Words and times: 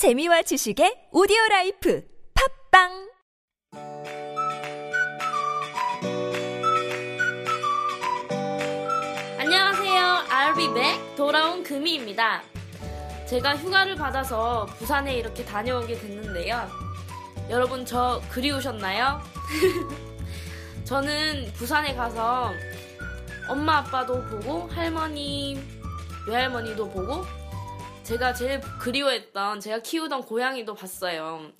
재미와 0.00 0.40
지식의 0.40 1.12
오디오 1.12 1.36
라이프 1.50 2.02
팝빵 2.72 3.10
안녕하세요. 9.38 10.24
Back. 10.72 11.16
돌아온 11.16 11.62
금이입니다. 11.62 12.42
제가 13.28 13.58
휴가를 13.58 13.94
받아서 13.94 14.64
부산에 14.78 15.16
이렇게 15.16 15.44
다녀오게 15.44 15.98
됐는데요. 15.98 16.66
여러분 17.50 17.84
저 17.84 18.22
그리우셨나요? 18.30 19.20
저는 20.84 21.52
부산에 21.52 21.94
가서 21.94 22.54
엄마 23.46 23.80
아빠도 23.80 24.24
보고 24.24 24.66
할머니 24.68 25.62
외할머니도 26.26 26.88
보고 26.88 27.39
제가 28.10 28.34
제일 28.34 28.60
그리워했던 28.80 29.60
제가 29.60 29.82
키우던 29.82 30.22
고양이도 30.22 30.74
봤어요. 30.74 31.52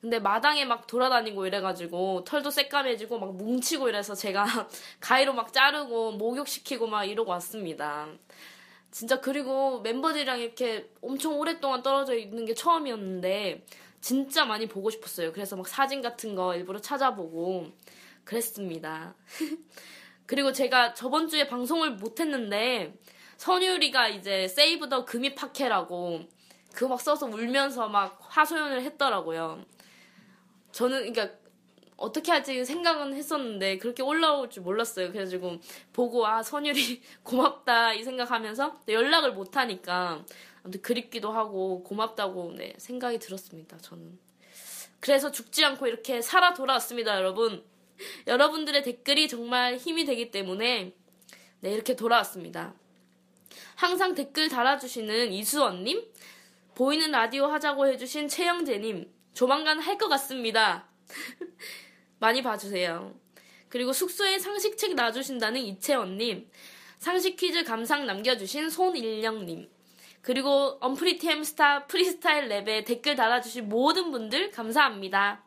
근데 0.00 0.18
마당에 0.18 0.64
막 0.64 0.86
돌아다니고 0.86 1.44
이래가지고 1.46 2.24
털도 2.24 2.50
새까매지고 2.50 3.18
막 3.18 3.36
뭉치고 3.36 3.90
이래서 3.90 4.14
제가 4.14 4.46
가위로 5.00 5.34
막 5.34 5.52
자르고 5.52 6.12
목욕시키고 6.12 6.86
막 6.86 7.04
이러고 7.04 7.30
왔습니다. 7.32 8.08
진짜 8.90 9.20
그리고 9.20 9.82
멤버들이랑 9.82 10.40
이렇게 10.40 10.88
엄청 11.02 11.38
오랫동안 11.38 11.82
떨어져 11.82 12.14
있는 12.14 12.46
게 12.46 12.54
처음이었는데 12.54 13.66
진짜 14.00 14.46
많이 14.46 14.66
보고 14.66 14.88
싶었어요. 14.88 15.34
그래서 15.34 15.56
막 15.56 15.68
사진 15.68 16.00
같은 16.00 16.34
거 16.34 16.56
일부러 16.56 16.80
찾아보고 16.80 17.66
그랬습니다. 18.24 19.14
그리고 20.24 20.52
제가 20.52 20.94
저번 20.94 21.28
주에 21.28 21.46
방송을 21.46 21.96
못했는데 21.96 22.94
선율이가 23.38 24.08
이제 24.08 24.46
세이브 24.48 24.88
더 24.88 25.04
금이 25.04 25.34
파케라고 25.34 26.24
그거 26.74 26.88
막 26.88 27.00
써서 27.00 27.26
울면서 27.26 27.88
막 27.88 28.18
하소연을 28.20 28.82
했더라고요. 28.82 29.64
저는 30.72 31.12
그러니까 31.12 31.38
어떻게 31.96 32.30
할지 32.30 32.64
생각은 32.64 33.14
했었는데 33.14 33.78
그렇게 33.78 34.02
올라올 34.02 34.50
줄 34.50 34.62
몰랐어요. 34.64 35.08
그래가지고 35.08 35.58
보고 35.92 36.26
아 36.26 36.42
선율이 36.42 37.00
고맙다 37.22 37.94
이 37.94 38.04
생각하면서 38.04 38.80
연락을 38.88 39.32
못 39.32 39.56
하니까 39.56 40.24
아무튼 40.62 40.82
그립기도 40.82 41.32
하고 41.32 41.82
고맙다고 41.84 42.52
네, 42.56 42.74
생각이 42.76 43.18
들었습니다. 43.18 43.78
저는 43.78 44.18
그래서 45.00 45.30
죽지 45.30 45.64
않고 45.64 45.86
이렇게 45.86 46.20
살아 46.20 46.54
돌아왔습니다, 46.54 47.16
여러분. 47.16 47.64
여러분들의 48.26 48.82
댓글이 48.82 49.28
정말 49.28 49.76
힘이 49.76 50.04
되기 50.04 50.30
때문에 50.30 50.92
네 51.60 51.72
이렇게 51.72 51.94
돌아왔습니다. 51.94 52.74
항상 53.74 54.14
댓글 54.14 54.48
달아주시는 54.48 55.32
이수원님, 55.32 56.04
보이는 56.74 57.10
라디오 57.10 57.46
하자고 57.46 57.86
해주신 57.88 58.28
최영재님, 58.28 59.10
조만간 59.34 59.78
할 59.80 59.98
것 59.98 60.08
같습니다. 60.08 60.88
많이 62.18 62.42
봐주세요. 62.42 63.14
그리고 63.68 63.92
숙소에 63.92 64.38
상식책 64.38 64.94
놔주신다는 64.94 65.60
이채원님, 65.60 66.50
상식 66.98 67.36
퀴즈 67.36 67.64
감상 67.64 68.06
남겨주신 68.06 68.70
손일령님, 68.70 69.68
그리고 70.22 70.78
Unpretty 70.80 71.28
햄스타 71.28 71.86
프리스타일 71.86 72.48
랩에 72.48 72.84
댓글 72.84 73.14
달아주신 73.14 73.68
모든 73.68 74.10
분들 74.10 74.50
감사합니다. 74.50 75.42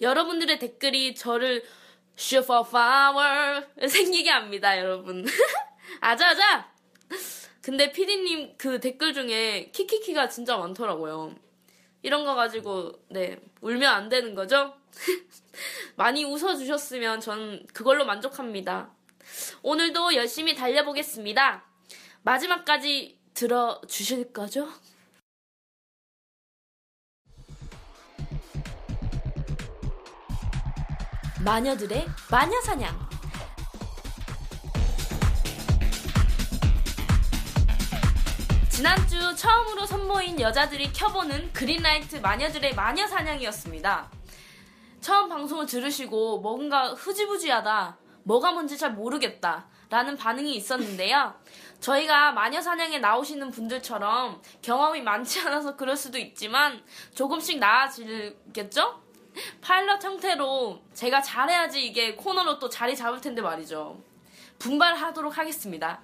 여러분들의 0.00 0.58
댓글이 0.58 1.14
저를 1.14 1.62
슈퍼 2.16 2.62
파워 2.62 3.22
생기게 3.86 4.30
합니다, 4.30 4.78
여러분. 4.78 5.24
아자아자! 6.00 6.71
근데 7.62 7.92
피디님 7.92 8.56
그 8.58 8.80
댓글 8.80 9.14
중에 9.14 9.70
키키키가 9.70 10.28
진짜 10.28 10.56
많더라고요. 10.56 11.34
이런 12.02 12.24
거 12.24 12.34
가지고 12.34 12.92
네 13.08 13.38
울면 13.60 13.84
안 13.84 14.08
되는 14.08 14.34
거죠? 14.34 14.74
많이 15.96 16.24
웃어주셨으면 16.24 17.20
전 17.20 17.64
그걸로 17.72 18.04
만족합니다. 18.04 18.90
오늘도 19.62 20.16
열심히 20.16 20.56
달려보겠습니다. 20.56 21.64
마지막까지 22.22 23.20
들어주실 23.34 24.32
거죠? 24.32 24.68
마녀들의 31.44 32.06
마녀사냥 32.30 33.11
지난주 38.82 39.36
처음으로 39.36 39.86
선보인 39.86 40.40
여자들이 40.40 40.92
켜보는 40.92 41.52
그린라이트 41.52 42.16
마녀들의 42.16 42.74
마녀사냥이었습니다. 42.74 44.10
처음 45.00 45.28
방송을 45.28 45.66
들으시고 45.66 46.40
뭔가 46.40 46.88
흐지부지하다, 46.88 47.96
뭐가 48.24 48.50
뭔지 48.50 48.76
잘 48.76 48.92
모르겠다, 48.94 49.68
라는 49.88 50.16
반응이 50.16 50.56
있었는데요. 50.56 51.32
저희가 51.78 52.32
마녀사냥에 52.32 52.98
나오시는 52.98 53.52
분들처럼 53.52 54.42
경험이 54.62 55.02
많지 55.02 55.38
않아서 55.42 55.76
그럴 55.76 55.96
수도 55.96 56.18
있지만 56.18 56.82
조금씩 57.14 57.60
나아지겠죠? 57.60 59.00
파일럿 59.60 60.02
형태로 60.02 60.82
제가 60.92 61.22
잘해야지 61.22 61.86
이게 61.86 62.16
코너로 62.16 62.58
또 62.58 62.68
자리 62.68 62.96
잡을 62.96 63.20
텐데 63.20 63.42
말이죠. 63.42 64.02
분발하도록 64.58 65.38
하겠습니다. 65.38 66.00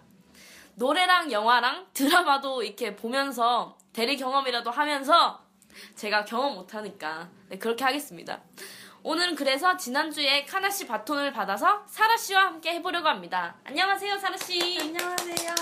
노래랑 0.78 1.33
영화랑 1.33 1.89
드라마도 1.93 2.62
이렇게 2.62 2.94
보면서 2.94 3.77
대리 3.93 4.16
경험이라도 4.16 4.71
하면서 4.71 5.44
제가 5.97 6.25
경험 6.25 6.55
못하니까 6.55 7.28
네, 7.49 7.59
그렇게 7.59 7.83
하겠습니다. 7.83 8.41
오늘은 9.03 9.34
그래서 9.34 9.77
지난주에 9.77 10.44
카나씨 10.44 10.87
바톤을 10.87 11.33
받아서 11.33 11.84
사라씨와 11.89 12.43
함께 12.47 12.75
해보려고 12.75 13.09
합니다. 13.09 13.56
안녕하세요, 13.65 14.19
사라씨. 14.19 14.78
안녕하세요. 14.81 15.55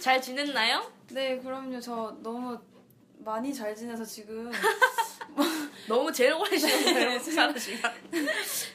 잘 0.00 0.22
지냈나요? 0.22 0.90
네, 1.10 1.38
그럼요. 1.38 1.78
저 1.78 2.16
너무 2.22 2.58
많이 3.18 3.52
잘 3.52 3.74
지내서 3.76 4.04
지금 4.06 4.50
너무 5.86 6.10
제일 6.10 6.32
오래 6.32 6.56
지냈어요, 6.56 7.18
사라씨가. 7.18 7.92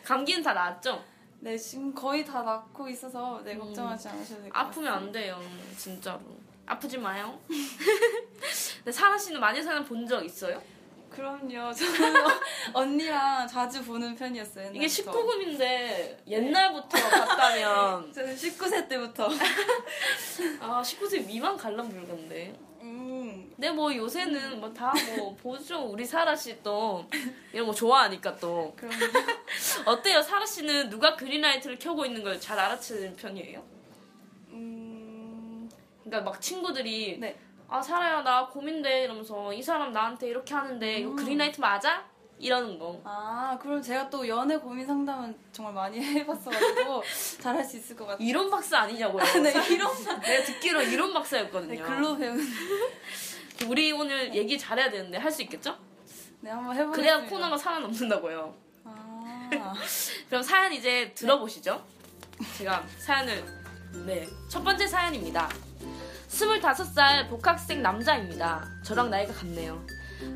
감기는 0.03 0.44
다 0.44 0.53
나았죠? 0.53 1.03
네 1.44 1.57
지금 1.57 1.91
거의 1.94 2.24
다 2.24 2.44
낫고 2.44 2.88
있어서 2.90 3.41
네 3.44 3.57
걱정하지 3.57 4.09
않으셔도 4.09 4.41
될것 4.44 4.53
같아요. 4.53 4.69
아프면 4.69 4.94
안 4.94 5.12
돼요, 5.12 5.41
진짜로. 5.75 6.19
아프지 6.68 7.00
마요. 7.00 7.40
근데 8.78 8.91
사라 8.91 9.18
씨는 9.18 9.40
마녀사냥 9.40 9.84
본적 9.84 10.24
있어요? 10.24 10.62
그럼요. 11.09 11.74
저는 11.74 12.13
언니랑 12.74 13.47
자주 13.47 13.84
보는 13.84 14.16
편이었어요. 14.16 14.69
이게 14.72 14.84
옛날부터. 14.85 15.12
19금인데 15.12 16.18
옛날부터 16.28 16.97
봤다면 17.09 18.13
저는 18.13 18.35
19세 18.35 18.88
때부터. 18.88 19.28
아 20.62 20.81
19세 20.84 21.25
미만 21.25 21.57
관람 21.57 21.90
불가인데. 21.90 22.53
음. 23.61 23.63
근데 23.63 23.69
뭐 23.72 23.95
요새는 23.95 24.59
뭐다뭐 24.59 25.35
보죠 25.41 25.83
우리 25.85 26.03
사라 26.03 26.35
씨 26.35 26.51
또 26.63 27.05
이런 27.53 27.67
거 27.67 27.73
좋아하니까 27.73 28.35
또 28.38 28.73
그럼 28.75 28.91
어때요 29.85 30.19
사라 30.23 30.44
씨는 30.45 30.89
누가 30.89 31.16
그린라이트를 31.16 31.77
켜고 31.77 32.03
있는 32.05 32.23
걸 32.23 32.39
잘 32.39 32.57
알아채는 32.57 33.16
편이에요? 33.17 33.63
음. 34.50 35.69
그러니까 36.03 36.31
막 36.31 36.41
친구들이 36.41 37.17
네. 37.19 37.38
아 37.69 37.79
사라야 37.81 38.23
나 38.23 38.47
고민돼 38.47 39.03
이러면서 39.03 39.53
이 39.53 39.61
사람 39.61 39.91
나한테 39.94 40.27
이렇게 40.29 40.55
하는데 40.55 40.97
이거 41.00 41.11
음. 41.11 41.16
그린라이트 41.16 41.61
맞아? 41.61 42.09
이러는 42.39 42.79
거. 42.79 43.00
아, 43.03 43.55
그럼 43.61 43.79
제가 43.79 44.09
또 44.09 44.27
연애 44.27 44.57
고민 44.57 44.83
상담은 44.88 45.38
정말 45.51 45.75
많이 45.75 46.00
해봤어가지고 46.01 47.03
잘할 47.39 47.63
수 47.63 47.77
있을 47.77 47.95
것 47.95 48.07
같아요. 48.07 48.27
이론 48.27 48.50
박사 48.50 48.79
아니냐고요? 48.79 49.23
네, 49.44 49.51
이론 49.69 49.91
내가 50.21 50.44
듣기로 50.45 50.81
이론 50.81 51.13
박사였거든요. 51.13 51.75
네, 51.75 51.79
글로 51.79 52.17
배운. 52.17 52.39
우리 53.67 53.91
오늘 53.91 54.33
얘기 54.35 54.57
잘해야 54.57 54.89
되는데 54.89 55.17
할 55.17 55.31
수 55.31 55.41
있겠죠? 55.44 55.77
네, 56.41 56.49
한번 56.49 56.75
해보겠습니다. 56.75 56.91
그래야 57.19 57.30
코너가 57.30 57.57
살아남는다고요. 57.57 58.56
아. 58.86 59.74
그럼 60.30 60.41
사연 60.44 60.74
이제 60.74 61.13
들어보시죠. 61.13 61.83
제가 62.57 62.83
사연을 62.97 63.44
네. 64.06 64.27
첫 64.50 64.63
번째 64.63 64.88
사연입니다. 64.88 65.50
25살 66.30 67.30
복학생 67.30 67.81
남자입니다. 67.81 68.65
저랑 68.83 69.09
나이가 69.09 69.33
같네요. 69.33 69.86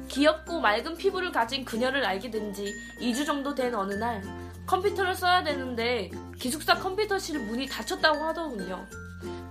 귀엽고 0.10 0.60
맑은 0.60 0.98
피부를 0.98 1.32
가진 1.32 1.64
그녀를 1.64 2.06
알게 2.06 2.30
된 2.32 2.54
지 2.54 2.74
2주 3.02 3.26
정도 3.26 3.54
된 3.56 3.74
어느 3.76 3.94
날 3.94 4.22
컴퓨터를 4.68 5.14
써야 5.16 5.44
되는데 5.44 6.10
기숙사 6.40 6.76
컴퓨터실 6.76 7.40
문이 7.40 7.68
닫혔다고 7.68 8.24
하더군요. 8.26 8.86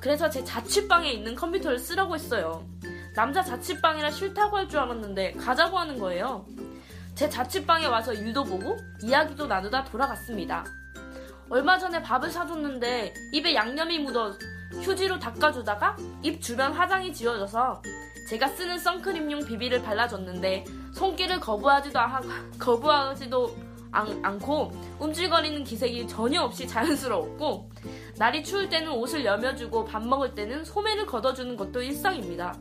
그래서 0.01 0.29
제 0.29 0.45
자취방에 0.45 1.11
있는 1.11 1.35
컴퓨터를 1.35 1.79
쓰라고 1.79 2.15
했어요. 2.15 2.69
남자 3.15 3.43
자취방이라 3.43 4.11
싫다고 4.11 4.57
할 4.57 4.69
줄 4.69 4.81
알았는데 4.81 5.33
가자고 5.33 5.79
하는 5.79 5.99
거예요. 5.99 6.47
제 7.15 7.29
자취방에 7.29 7.87
와서 7.87 8.13
일도 8.13 8.45
보고 8.45 8.77
이야기도 9.03 9.47
나누다 9.47 9.85
돌아갔습니다. 9.85 10.65
얼마 11.49 11.79
전에 11.79 12.03
밥을 12.03 12.31
사줬는데 12.31 13.15
입에 13.33 13.55
양념이 13.55 14.01
묻어 14.01 14.33
휴지로 14.83 15.19
닦아주다가 15.19 15.97
입 16.23 16.41
주변 16.41 16.73
화장이 16.73 17.13
지워져서 17.13 17.83
제가 18.31 18.49
쓰는 18.49 18.79
선크림용 18.79 19.45
비비를 19.45 19.83
발라줬는데 19.83 20.65
손길을 20.95 21.39
거부하지도, 21.39 21.99
하, 21.99 22.21
거부하지도 22.59 23.55
않, 23.93 24.25
않고 24.25 24.73
움찔거리는 24.99 25.63
기색이 25.63 26.09
전혀 26.09 26.41
없이 26.43 26.67
자연스러웠고 26.67 27.71
날이 28.17 28.43
추울 28.43 28.69
때는 28.69 28.91
옷을 28.91 29.25
여며주고 29.25 29.85
밥 29.85 30.05
먹을 30.05 30.35
때는 30.35 30.65
소매를 30.65 31.07
걷어주는 31.07 31.57
것도 31.57 31.83
일상입니다. 31.83 32.55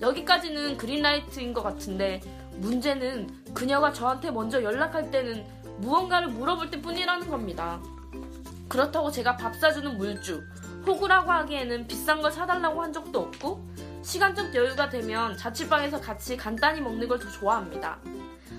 여기까지는 0.00 0.76
그린라이트인 0.76 1.52
것 1.52 1.62
같은데 1.62 2.20
문제는 2.56 3.28
그녀가 3.54 3.92
저한테 3.92 4.30
먼저 4.30 4.62
연락할 4.62 5.10
때는 5.10 5.44
무언가를 5.78 6.28
물어볼 6.28 6.70
때 6.70 6.80
뿐이라는 6.80 7.28
겁니다. 7.30 7.80
그렇다고 8.68 9.10
제가 9.10 9.36
밥 9.36 9.54
사주는 9.56 9.96
물주, 9.98 10.42
호구라고 10.86 11.30
하기에는 11.30 11.86
비싼 11.86 12.22
걸 12.22 12.30
사달라고 12.30 12.82
한 12.82 12.92
적도 12.92 13.20
없고 13.20 13.66
시간적 14.02 14.54
여유가 14.54 14.88
되면 14.88 15.36
자취방에서 15.36 16.00
같이 16.00 16.36
간단히 16.36 16.80
먹는 16.80 17.06
걸 17.08 17.18
더 17.18 17.28
좋아합니다. 17.28 17.98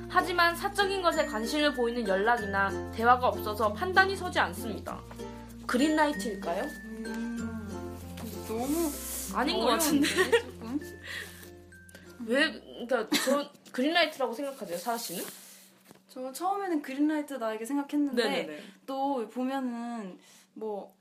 하지만 0.10 0.56
사적인 0.56 1.02
것에 1.02 1.26
관심을 1.26 1.74
보이는 1.74 2.06
연락이나 2.08 2.70
대화가 2.92 3.28
없어서 3.30 3.72
판단이 3.74 4.16
서지 4.16 4.40
않습니다. 4.40 5.00
그린라이트일까요? 5.66 6.64
음, 7.06 7.68
너무 8.48 8.92
아닌 9.34 9.58
것 9.60 9.66
같은데. 9.68 10.08
왜, 12.26 12.52
그러니까 12.86 13.08
저 13.26 13.50
그린라이트라고 13.72 14.34
생각하세요, 14.34 14.78
사라 14.78 14.98
씨는? 14.98 15.24
저 16.08 16.32
처음에는 16.32 16.82
그린라이트 16.82 17.36
나에게 17.36 17.66
생각했는데 17.66 18.62
또 18.86 19.28
보면은 19.30 20.20
뭐 20.54 20.94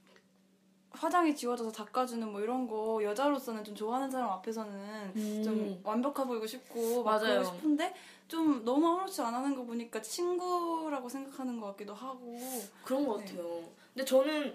화장이 0.93 1.35
지워져서 1.35 1.73
닦아주는 1.73 2.31
뭐 2.31 2.41
이런 2.41 2.69
거 2.69 3.03
여자로서는 3.03 3.65
좀 3.65 3.75
좋아하는 3.75 4.11
사람 4.11 4.31
앞에서는 4.31 5.13
음. 5.17 5.43
좀 5.45 5.81
완벽해 5.83 6.27
보이고 6.27 6.47
싶고 6.47 7.03
막 7.03 7.23
맞아요. 7.23 7.45
싶은데 7.45 7.95
좀 8.29 8.65
너무 8.65 8.87
아무렇지 8.87 9.21
안 9.23 9.35
하는 9.35 9.57
거 9.57 9.65
보니까 9.65 10.01
친구라고 10.03 11.09
생각하는 11.09 11.61
것 11.61 11.69
같기도 11.69 11.95
하고 11.95 12.39
그런 12.85 13.07
것 13.07 13.19
네. 13.19 13.25
같아요. 13.25 13.63
근데 13.95 14.05
저는 14.05 14.55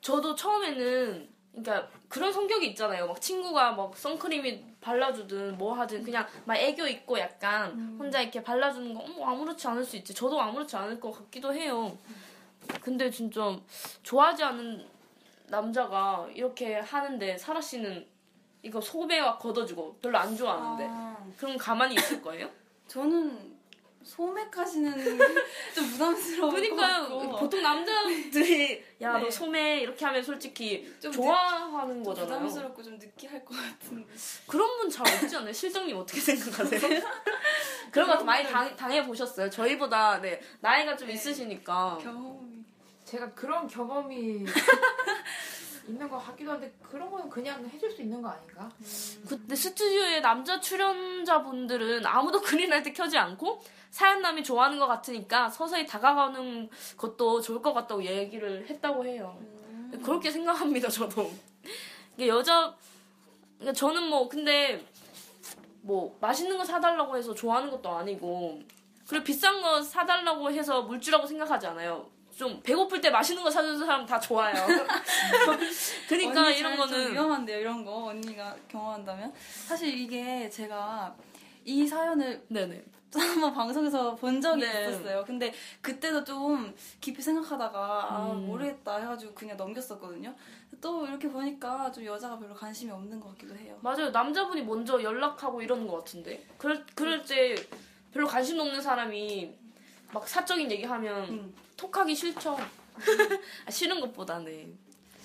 저도 0.00 0.34
처음에는 0.34 1.28
그러니까 1.52 1.88
그런 2.08 2.32
성격이 2.32 2.66
있잖아요. 2.68 3.06
막 3.06 3.20
친구가 3.20 3.72
막 3.72 3.96
선크림이 3.96 4.77
발라주든 4.80 5.58
뭐 5.58 5.74
하든 5.74 6.02
그냥 6.04 6.26
막 6.44 6.56
애교 6.56 6.86
있고 6.86 7.18
약간 7.18 7.70
음. 7.72 7.96
혼자 7.98 8.20
이렇게 8.20 8.42
발라주는 8.42 8.94
거 8.94 9.00
어머 9.00 9.26
아무렇지 9.26 9.66
않을 9.66 9.84
수 9.84 9.96
있지. 9.96 10.14
저도 10.14 10.40
아무렇지 10.40 10.76
않을 10.76 11.00
것 11.00 11.12
같기도 11.12 11.52
해요. 11.52 11.96
근데 12.80 13.10
진짜 13.10 13.56
좋아하지 14.02 14.44
않는 14.44 14.86
남자가 15.46 16.28
이렇게 16.34 16.76
하는데 16.76 17.38
사라 17.38 17.60
씨는 17.60 18.06
이거 18.62 18.80
소매와 18.80 19.38
걷어주고 19.38 19.98
별로 20.02 20.18
안 20.18 20.36
좋아하는데 20.36 20.86
아, 20.90 21.16
그럼 21.38 21.56
가만히 21.56 21.94
있을 21.94 22.20
거예요? 22.20 22.48
저는 22.86 23.47
소맥하시는 24.04 24.92
좀 25.74 25.98
그러니까요. 26.50 27.08
것 27.08 27.18
같고 27.18 27.36
보통 27.36 27.62
남자들이 27.62 28.82
야너 29.00 29.24
네. 29.24 29.30
소매 29.30 29.80
이렇게 29.80 30.04
하면 30.06 30.22
솔직히 30.22 30.92
좀 31.00 31.12
좋아하는 31.12 32.02
거잖아요. 32.02 32.38
부담스럽고 32.38 32.82
좀 32.82 32.98
느끼할 32.98 33.44
것 33.44 33.54
같은 33.54 34.06
그런 34.46 34.78
분 34.78 34.88
잘 34.90 35.06
없지 35.06 35.36
않아요? 35.36 35.52
실장님 35.52 35.96
어떻게 35.96 36.20
생각하세요? 36.20 36.80
그런 37.92 38.08
거 38.18 38.24
많이 38.24 38.48
당, 38.48 38.74
당해 38.76 39.04
보셨어요? 39.06 39.50
저희보다 39.50 40.20
네 40.20 40.40
나이가 40.60 40.96
좀 40.96 41.08
네. 41.08 41.14
있으시니까 41.14 41.98
경험이 42.02 42.64
제가 43.04 43.32
그런 43.34 43.66
경험이 43.66 44.44
있는 45.88 46.08
것 46.08 46.18
같기도 46.18 46.52
한데 46.52 46.72
그런 46.82 47.10
거는 47.10 47.28
그냥 47.28 47.68
해줄 47.68 47.90
수 47.90 48.02
있는 48.02 48.20
거 48.22 48.28
아닌가? 48.28 48.70
근데 49.28 49.54
스튜디오에 49.54 50.20
남자 50.20 50.60
출연자분들은 50.60 52.06
아무도 52.06 52.40
그린라이트 52.42 52.92
켜지 52.92 53.16
않고 53.18 53.60
사연남이 53.90 54.44
좋아하는 54.44 54.78
것 54.78 54.86
같으니까 54.86 55.48
서서히 55.48 55.86
다가가는 55.86 56.68
것도 56.96 57.40
좋을 57.40 57.62
것 57.62 57.72
같다고 57.72 58.04
얘기를 58.04 58.66
했다고 58.68 59.04
해요. 59.06 59.38
그렇게 60.02 60.30
생각합니다, 60.30 60.88
저도. 60.88 61.30
이게 62.16 62.28
여자, 62.28 62.74
그러니까 63.58 63.72
저는 63.72 64.08
뭐, 64.08 64.28
근데, 64.28 64.84
뭐, 65.80 66.16
맛있는 66.20 66.58
거 66.58 66.64
사달라고 66.64 67.16
해서 67.16 67.34
좋아하는 67.34 67.70
것도 67.70 67.88
아니고, 67.90 68.60
그리고 69.08 69.24
비싼 69.24 69.62
거 69.62 69.80
사달라고 69.80 70.50
해서 70.50 70.82
물주라고 70.82 71.26
생각하지 71.26 71.68
않아요. 71.68 72.10
좀 72.38 72.60
배고플 72.62 73.00
때 73.00 73.10
맛있는 73.10 73.42
거 73.42 73.50
사주는 73.50 73.76
사람 73.80 74.06
다 74.06 74.20
좋아요. 74.20 74.54
그러니까 76.08 76.48
이런 76.50 76.76
거는. 76.76 77.12
위험한데요 77.12 77.58
이런 77.58 77.84
거 77.84 78.04
언니가 78.04 78.54
경험한다면 78.68 79.32
사실 79.66 79.92
이게 79.92 80.48
제가 80.48 81.16
이 81.64 81.84
사연을 81.84 82.44
네네. 82.46 82.84
한번 83.12 83.52
방송에서 83.52 84.14
본 84.14 84.40
적이 84.40 84.60
네. 84.60 84.88
있었어요. 84.88 85.24
근데 85.26 85.52
그때도 85.80 86.22
좀 86.22 86.72
깊이 87.00 87.20
생각하다가 87.20 88.06
아 88.08 88.30
음. 88.32 88.46
모르겠다 88.46 88.98
해가지고 88.98 89.34
그냥 89.34 89.56
넘겼었거든요. 89.56 90.32
또 90.80 91.06
이렇게 91.06 91.28
보니까 91.28 91.90
좀 91.90 92.04
여자가 92.04 92.38
별로 92.38 92.54
관심이 92.54 92.92
없는 92.92 93.18
것 93.18 93.30
같기도 93.30 93.56
해요. 93.56 93.76
맞아요. 93.82 94.10
남자분이 94.10 94.62
먼저 94.62 95.02
연락하고 95.02 95.60
이러는 95.60 95.88
것 95.88 95.96
같은데. 95.96 96.46
그럴, 96.56 96.86
그럴 96.94 97.24
때 97.24 97.56
별로 98.12 98.28
관심 98.28 98.60
없는 98.60 98.80
사람이 98.80 99.52
막 100.12 100.26
사적인 100.28 100.70
얘기하면 100.70 101.28
음. 101.28 101.54
톡하기 101.76 102.14
싫죠. 102.14 102.58
아, 103.66 103.70
싫은 103.70 104.00
것보다는. 104.00 104.76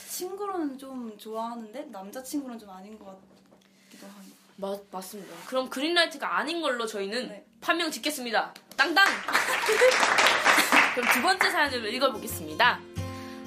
친구로는 0.09 0.77
좀 0.77 1.17
좋아하는데 1.17 1.85
남자친구는 1.91 2.59
좀 2.59 2.69
아닌 2.69 2.97
것 2.99 3.05
같기도 3.05 4.07
하고. 4.07 4.23
맞, 4.57 4.79
맞습니다. 4.91 5.33
그럼 5.47 5.69
그린라이트가 5.69 6.37
아닌 6.37 6.61
걸로 6.61 6.85
저희는 6.85 7.27
네. 7.29 7.45
판명 7.61 7.89
짓겠습니다. 7.89 8.53
땅땅! 8.77 9.05
그럼 10.95 11.09
두 11.13 11.21
번째 11.23 11.49
사연을 11.49 11.91
읽어보겠습니다. 11.93 12.79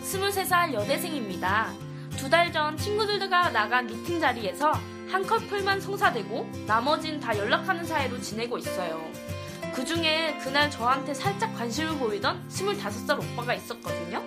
23살 0.03 0.73
여대생입니다. 0.73 1.73
두 2.17 2.29
달 2.31 2.51
전 2.51 2.77
친구들과 2.77 3.51
나간 3.51 3.87
미팅 3.87 4.19
자리에서 4.19 4.73
한 5.09 5.25
커플만 5.25 5.81
성사되고 5.81 6.51
나머진 6.67 7.21
다 7.21 7.37
연락하는 7.37 7.85
사이로 7.85 8.21
지내고 8.21 8.59
있어요. 8.59 9.01
그 9.77 9.85
중에 9.85 10.39
그날 10.43 10.71
저한테 10.71 11.13
살짝 11.13 11.55
관심을 11.55 11.99
보이던 11.99 12.49
25살 12.49 13.19
오빠가 13.19 13.53
있었거든요. 13.55 14.23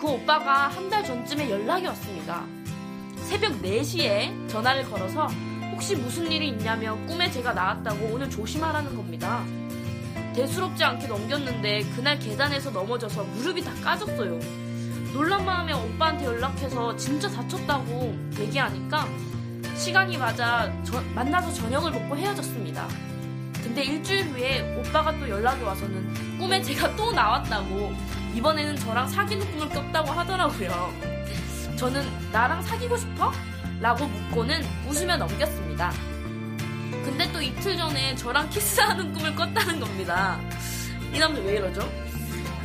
그 0.00 0.08
오빠가 0.08 0.66
한 0.68 0.90
달 0.90 1.04
전쯤에 1.04 1.48
연락이 1.50 1.86
왔습니다. 1.86 2.44
새벽 3.22 3.60
4시에 3.62 4.48
전화를 4.48 4.84
걸어서 4.90 5.26
혹시 5.72 5.94
무슨 5.96 6.30
일이 6.30 6.48
있냐며 6.48 6.96
꿈에 7.06 7.30
제가 7.30 7.52
나왔다고 7.52 8.06
오늘 8.12 8.28
조심하라는 8.28 8.94
겁니다. 8.96 9.44
대수롭지 10.34 10.82
않게 10.84 11.06
넘겼는데 11.06 11.80
그날 11.94 12.18
계단에서 12.18 12.70
넘어져서 12.70 13.22
무릎이 13.24 13.62
다 13.62 13.72
까졌어요. 13.82 14.38
놀란 15.12 15.44
마음에 15.44 15.72
오빠한테 15.72 16.24
연락해서 16.26 16.94
진짜 16.96 17.28
다쳤다고 17.30 18.14
얘기하니까 18.38 19.06
시간이 19.76 20.18
맞아 20.18 20.72
저- 20.84 21.00
만나서 21.14 21.52
저녁을 21.52 21.90
먹고 21.92 22.16
헤어졌습니다. 22.16 22.86
근데 23.66 23.82
일주일 23.82 24.26
후에 24.26 24.76
오빠가 24.76 25.10
또 25.18 25.28
연락이 25.28 25.60
와서는 25.64 26.38
꿈에 26.38 26.62
제가 26.62 26.94
또 26.94 27.10
나왔다고 27.10 27.92
이번에는 28.32 28.76
저랑 28.76 29.08
사귀는 29.08 29.50
꿈을 29.50 29.68
꿨다고 29.70 30.12
하더라고요. 30.12 30.94
저는 31.76 32.06
나랑 32.30 32.62
사귀고 32.62 32.96
싶어? 32.96 33.32
라고 33.80 34.06
묻고는 34.06 34.64
웃으며 34.86 35.16
넘겼습니다. 35.16 35.92
근데 37.04 37.30
또 37.32 37.42
이틀 37.42 37.76
전에 37.76 38.14
저랑 38.14 38.48
키스하는 38.50 39.12
꿈을 39.12 39.34
꿨다는 39.34 39.80
겁니다. 39.80 40.38
이 41.12 41.18
남자 41.18 41.40
왜 41.40 41.56
이러죠? 41.56 41.90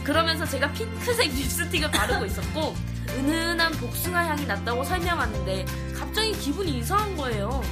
그러면서 0.03 0.45
제가 0.45 0.71
핑크색 0.71 1.33
립스틱을 1.33 1.89
바르고 1.89 2.25
있었고 2.25 2.75
은은한 3.09 3.71
복숭아 3.73 4.27
향이 4.27 4.45
났다고 4.45 4.83
설명하는데 4.83 5.65
갑자기 5.97 6.31
기분이 6.33 6.77
이상한 6.77 7.17
거예요. 7.17 7.63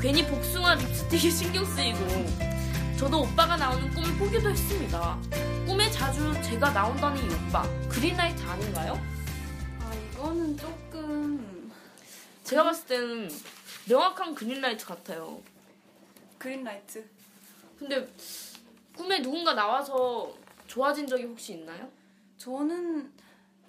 괜히 0.00 0.24
복숭아 0.24 0.76
립스틱이 0.76 1.30
신경 1.32 1.64
쓰이고 1.64 2.55
저도 2.98 3.22
오빠가 3.22 3.56
나오는 3.56 3.88
꿈을 3.90 4.18
꾸기도 4.18 4.48
했습니다. 4.50 5.18
꿈에 5.66 5.90
자주 5.90 6.32
제가 6.42 6.70
나온다는 6.72 7.18
이 7.30 7.34
오빠 7.34 7.62
그린라이트 7.88 8.42
아닌가요? 8.42 8.94
아 9.80 9.92
이거는 9.94 10.56
조금 10.56 11.72
제가 12.44 12.64
봤을 12.64 12.86
때는 12.86 13.30
명확한 13.88 14.34
그린라이트 14.34 14.86
같아요. 14.86 15.40
그린라이트. 16.38 17.04
근데 17.78 18.08
꿈에 18.96 19.20
누군가 19.20 19.52
나와서 19.52 20.32
좋아진 20.66 21.06
적이 21.06 21.24
혹시 21.24 21.52
있나요? 21.52 21.88
저는 22.38 23.12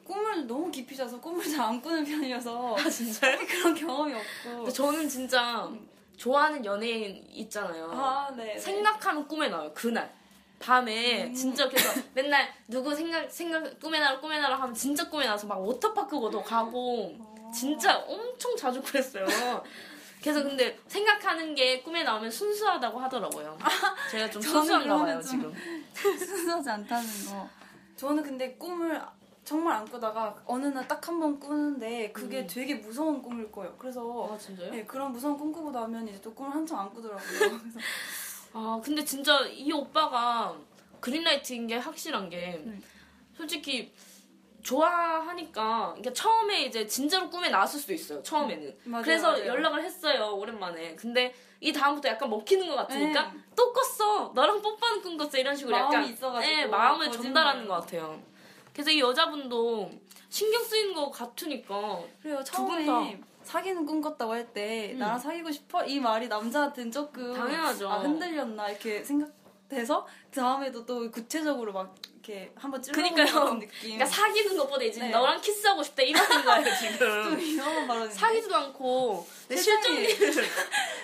꿈을 0.05 0.47
너무 0.47 0.71
깊이 0.71 0.95
자서 0.95 1.19
꿈을 1.19 1.43
잘 1.43 1.61
안 1.67 1.81
꾸는 1.81 2.05
편이어서 2.05 2.77
아 2.77 2.89
진짜요? 2.89 3.37
그런 3.45 3.75
경험이 3.75 4.13
없고. 4.13 4.71
저는 4.71 5.09
진짜 5.09 5.69
좋아하는 6.17 6.65
연예인 6.65 7.25
있잖아요. 7.29 7.89
아 7.93 8.29
네. 8.35 8.57
생각하면 8.57 9.27
꿈에 9.27 9.47
나와요. 9.47 9.71
그날 9.73 10.11
밤에 10.59 11.25
음. 11.25 11.33
진짜 11.33 11.69
그래서 11.69 12.01
맨날 12.13 12.51
누구 12.67 12.93
생각 12.93 13.29
생각 13.31 13.79
꿈에 13.79 13.99
나라 13.99 14.19
꿈에 14.19 14.39
나라 14.39 14.55
하면 14.59 14.73
진짜 14.73 15.07
꿈에 15.09 15.25
나서 15.25 15.45
막 15.47 15.59
워터파크도 15.59 16.41
가고 16.41 17.15
어, 17.19 17.51
진짜 17.53 17.97
엄청 17.99 18.55
자주 18.57 18.81
그랬어요. 18.81 19.25
그래서 20.21 20.41
근데 20.41 20.77
생각하는 20.87 21.53
게 21.53 21.81
꿈에 21.83 22.03
나오면 22.03 22.29
순수하다고 22.31 22.99
하더라고요. 22.99 23.57
제가 24.11 24.29
좀 24.31 24.41
순수한가 24.41 24.97
봐요, 24.97 25.21
지금. 25.21 25.53
순수하지 25.93 26.69
않다는 26.71 27.07
거. 27.27 27.47
저는 27.95 28.23
근데 28.23 28.55
꿈을 28.55 28.99
정말 29.47 29.77
안 29.77 29.85
꾸다가 29.85 30.35
어느 30.45 30.65
날 30.67 30.85
딱 30.87 31.07
한 31.07 31.19
번 31.21 31.39
꾸는데 31.39 32.11
그게 32.11 32.41
음. 32.41 32.47
되게 32.47 32.75
무서운 32.75 33.21
꿈일 33.21 33.49
거예요. 33.49 33.73
그래서 33.77 34.29
아, 34.33 34.37
진짜요? 34.37 34.71
네, 34.71 34.83
그런 34.85 35.13
무서운 35.13 35.37
꿈 35.37 35.53
꾸고 35.53 35.71
나면 35.71 36.05
이제 36.07 36.19
또 36.21 36.33
꿈을 36.33 36.51
한참 36.53 36.79
안 36.79 36.89
꾸더라고요. 36.93 37.21
그래서 37.61 37.79
아, 38.53 38.81
근데 38.83 39.03
진짜 39.05 39.39
이 39.47 39.71
오빠가 39.71 40.53
그린라이트인 40.99 41.67
게 41.67 41.77
확실한 41.77 42.29
게 42.29 42.61
네. 42.65 42.79
솔직히 43.37 43.93
좋아하니까 44.63 45.91
그러니까 45.95 46.13
처음에 46.13 46.63
이제 46.65 46.85
진짜로 46.85 47.29
꿈에 47.29 47.49
나왔을 47.49 47.79
수도 47.79 47.93
있어요. 47.93 48.21
처음에는. 48.23 48.77
맞아요, 48.85 49.03
그래서 49.03 49.31
맞아요. 49.31 49.45
연락을 49.45 49.81
했어요. 49.83 50.35
오랜만에. 50.35 50.95
근데 50.95 51.33
이 51.61 51.71
다음부터 51.71 52.09
약간 52.09 52.29
먹히는 52.29 52.67
것 52.67 52.75
같으니까 52.75 53.31
네. 53.31 53.39
또 53.55 53.71
꿨어. 53.71 54.31
너랑 54.35 54.61
뽀뽀하는 54.61 55.01
꿈 55.01 55.15
꿨어. 55.15 55.37
이런 55.37 55.55
식으로 55.55 55.77
마음이 55.77 55.95
약간 55.95 56.09
있어가지고 56.09 56.53
네, 56.53 56.65
마음을 56.65 57.05
거짓말. 57.05 57.23
전달하는 57.23 57.67
것 57.67 57.75
같아요. 57.75 58.21
그래서 58.77 58.91
이 58.91 58.99
여자분도 58.99 59.89
신경 60.29 60.63
쓰이는 60.63 60.93
것 60.93 61.09
같으니까 61.09 61.99
그래요. 62.21 62.43
처음에 62.43 63.19
사귀는 63.41 63.87
꿈 63.87 64.01
꿨다고 64.01 64.33
할때 64.33 64.91
음. 64.93 64.99
나랑 64.99 65.17
사귀고 65.17 65.49
싶어? 65.51 65.83
이 65.83 65.99
말이 65.99 66.27
남자한테는 66.27 66.91
조금 66.91 67.33
당연하죠. 67.33 67.89
아, 67.89 67.97
흔들렸나 68.01 68.69
이렇게 68.69 69.03
생각 69.03 69.31
돼서 69.69 70.07
그 70.31 70.39
다음에도 70.39 70.85
또 70.85 71.09
구체적으로 71.11 71.73
막 71.73 71.93
이렇게 72.13 72.51
한번 72.55 72.81
찔러보는 72.81 73.59
느낌. 73.59 73.69
그러니까 73.81 74.05
사귀는 74.05 74.57
것보다 74.57 74.83
이제 74.83 74.99
네. 75.01 75.09
너랑 75.09 75.39
키스하고 75.41 75.81
싶다 75.83 76.03
이 76.03 76.11
말인 76.13 76.43
거예요 76.45 76.63
좀 76.75 76.91
지금. 76.91 77.39
이상한 77.39 77.87
발언인데 77.87 78.13
사귀지도 78.15 78.55
않고 78.55 79.27
근데 79.47 79.61
세상에. 79.61 80.07
실적이 80.07 80.41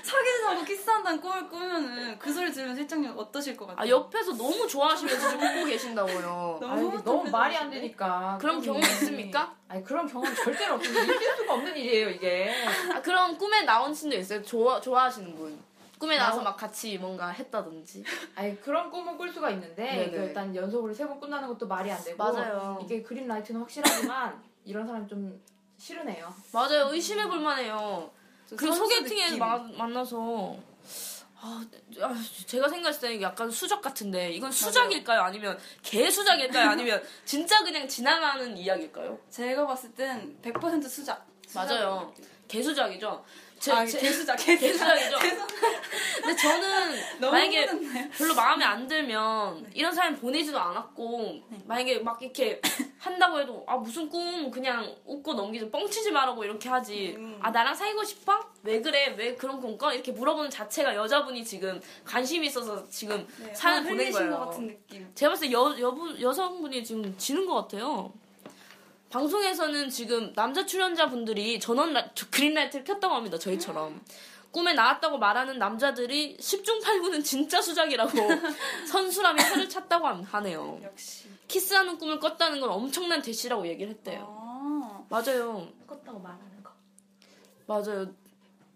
사귀지 0.03 0.45
않고 0.47 0.65
키스한다는 0.65 1.21
꿈을 1.21 1.49
꾸면은 1.49 2.19
그 2.19 2.31
소리 2.31 2.51
들으면 2.51 2.75
실장님 2.75 3.13
어떠실 3.17 3.55
것 3.57 3.67
같아요? 3.67 3.83
아 3.83 3.89
옆에서 3.89 4.31
너무 4.33 4.67
좋아하시면서 4.67 5.29
지금 5.29 5.45
웃고 5.47 5.65
계신다고요. 5.65 6.57
너무 6.61 6.73
아니, 6.91 7.03
너무 7.03 7.29
말이 7.29 7.55
안? 7.57 7.69
되니까. 7.69 8.37
그런. 8.39 8.61
경험 8.61 8.81
있습니까? 8.81 9.55
아니 9.67 9.83
그런 9.83 10.07
경험 10.07 10.33
절대로 10.35 10.75
없는데 10.75 11.01
있을 11.15 11.35
수가 11.37 11.53
없는 11.53 11.75
일이에요 11.77 12.09
이게. 12.11 12.53
아, 12.93 13.01
그럼 13.01 13.37
꿈에 13.37 13.63
나온 13.63 13.93
친도 13.93 14.15
있어요? 14.17 14.41
좋아 14.43 14.79
좋아하시는 14.79 15.35
분. 15.35 15.59
꿈에 16.03 16.17
나와서 16.17 16.41
막 16.41 16.57
같이 16.57 16.97
뭔가 16.97 17.29
했다든지. 17.29 18.03
아니 18.35 18.59
그런 18.61 18.91
꿈을 18.91 19.17
꿀 19.17 19.31
수가 19.31 19.49
있는데 19.51 19.83
네네. 19.83 20.05
이거 20.07 20.17
일단 20.17 20.53
연속으로 20.53 20.93
세번 20.93 21.17
꾼다는 21.19 21.47
것도 21.47 21.65
말이 21.65 21.89
안 21.89 22.03
되고 22.03 22.17
맞아요. 22.21 22.77
이게 22.83 23.01
그린 23.01 23.25
라이트는 23.27 23.61
확실하지만 23.61 24.43
이런 24.65 24.85
사람 24.85 25.07
좀 25.07 25.41
싫으네요. 25.77 26.33
맞아요. 26.51 26.89
의심해 26.91 27.25
볼 27.27 27.39
만해요. 27.39 28.11
좀 28.47 28.57
그리고 28.57 28.75
소개팅에. 28.75 29.37
마- 29.37 29.57
만나서 29.57 30.57
아, 31.39 31.65
아, 32.01 32.15
제가 32.45 32.67
생각했을 32.69 33.01
때는 33.01 33.21
약간 33.21 33.49
수작 33.49 33.81
같은데 33.81 34.31
이건 34.31 34.51
수작일까요? 34.51 35.21
아니면 35.21 35.57
개수작일까요? 35.83 36.69
아니면 36.69 37.01
진짜 37.25 37.63
그냥 37.63 37.87
지나가는 37.87 38.57
이야기일까요? 38.57 39.17
제가 39.29 39.65
봤을 39.65 39.91
땐 39.93 40.37
100% 40.41 40.83
수작. 40.87 41.25
맞아요. 41.55 42.13
개수작이죠. 42.47 43.23
제, 43.63 43.71
아, 43.71 43.85
제- 43.85 43.97
개수작, 43.97 44.35
개수작. 44.43 44.59
개수작이죠. 44.59 45.17
근데 46.21 46.35
저는 46.35 46.99
만약에 47.31 47.65
힘든데. 47.67 48.09
별로 48.17 48.35
마음에 48.35 48.65
안 48.65 48.85
들면 48.89 49.71
이런 49.73 49.93
사연 49.93 50.17
보내지도 50.17 50.59
않았고 50.59 51.41
만약에 51.65 51.99
막 51.99 52.21
이렇게 52.21 52.59
한다고 52.99 53.39
해도 53.39 53.63
아 53.65 53.77
무슨 53.77 54.09
꿈 54.09 54.51
그냥 54.51 54.93
웃고 55.05 55.33
넘기지 55.33 55.71
뻥치지 55.71 56.11
말라고 56.11 56.43
이렇게 56.43 56.67
하지 56.67 57.13
음. 57.17 57.39
아 57.41 57.51
나랑 57.51 57.73
사귀고 57.73 58.03
싶어? 58.03 58.37
왜 58.63 58.81
그래? 58.81 59.15
왜 59.17 59.33
그런 59.35 59.61
꿈 59.61 59.77
꿔? 59.77 59.93
이렇게 59.93 60.11
물어보는 60.11 60.49
자체가 60.49 60.93
여자분이 60.95 61.45
지금 61.45 61.79
관심이 62.03 62.47
있어서 62.47 62.85
지금 62.89 63.25
네, 63.39 63.53
사연 63.55 63.85
아, 63.85 63.89
보낸 63.89 64.11
거예요. 64.11 64.29
것 64.31 64.39
같은 64.49 64.67
느낌. 64.67 65.09
제가 65.15 65.31
봤을 65.31 65.47
때 65.47 65.53
여, 65.53 65.73
여부, 65.79 66.19
여성분이 66.21 66.83
지금 66.83 67.17
지는 67.17 67.45
것 67.45 67.53
같아요. 67.55 68.11
방송에서는 69.17 69.91
지금 69.91 70.33
남자 70.33 70.65
출연자분들이 70.65 71.59
전원 71.59 71.93
라, 71.93 72.03
그린라이트를 72.31 72.83
켰다고 72.83 73.13
합니다. 73.13 73.37
저희처럼. 73.37 74.01
꿈에 74.49 74.73
나왔다고 74.73 75.19
말하는 75.19 75.59
남자들이 75.59 76.35
10중 76.37 76.81
8구는 76.81 77.23
진짜 77.23 77.61
수작이라고 77.61 78.11
선수라며 78.89 79.43
혀를 79.43 79.69
찼다고 79.69 80.07
함- 80.07 80.23
하네요. 80.23 80.79
역시. 80.81 81.27
키스하는 81.47 81.99
꿈을 81.99 82.19
꿨다는 82.19 82.59
건 82.59 82.71
엄청난 82.71 83.21
대시라고 83.21 83.67
얘기를 83.67 83.91
했대요. 83.91 84.25
아, 84.27 85.03
맞아요. 85.09 85.67
꿨다고 85.85 86.17
말하는 86.19 86.63
거. 86.63 86.71
맞아요. 87.67 88.07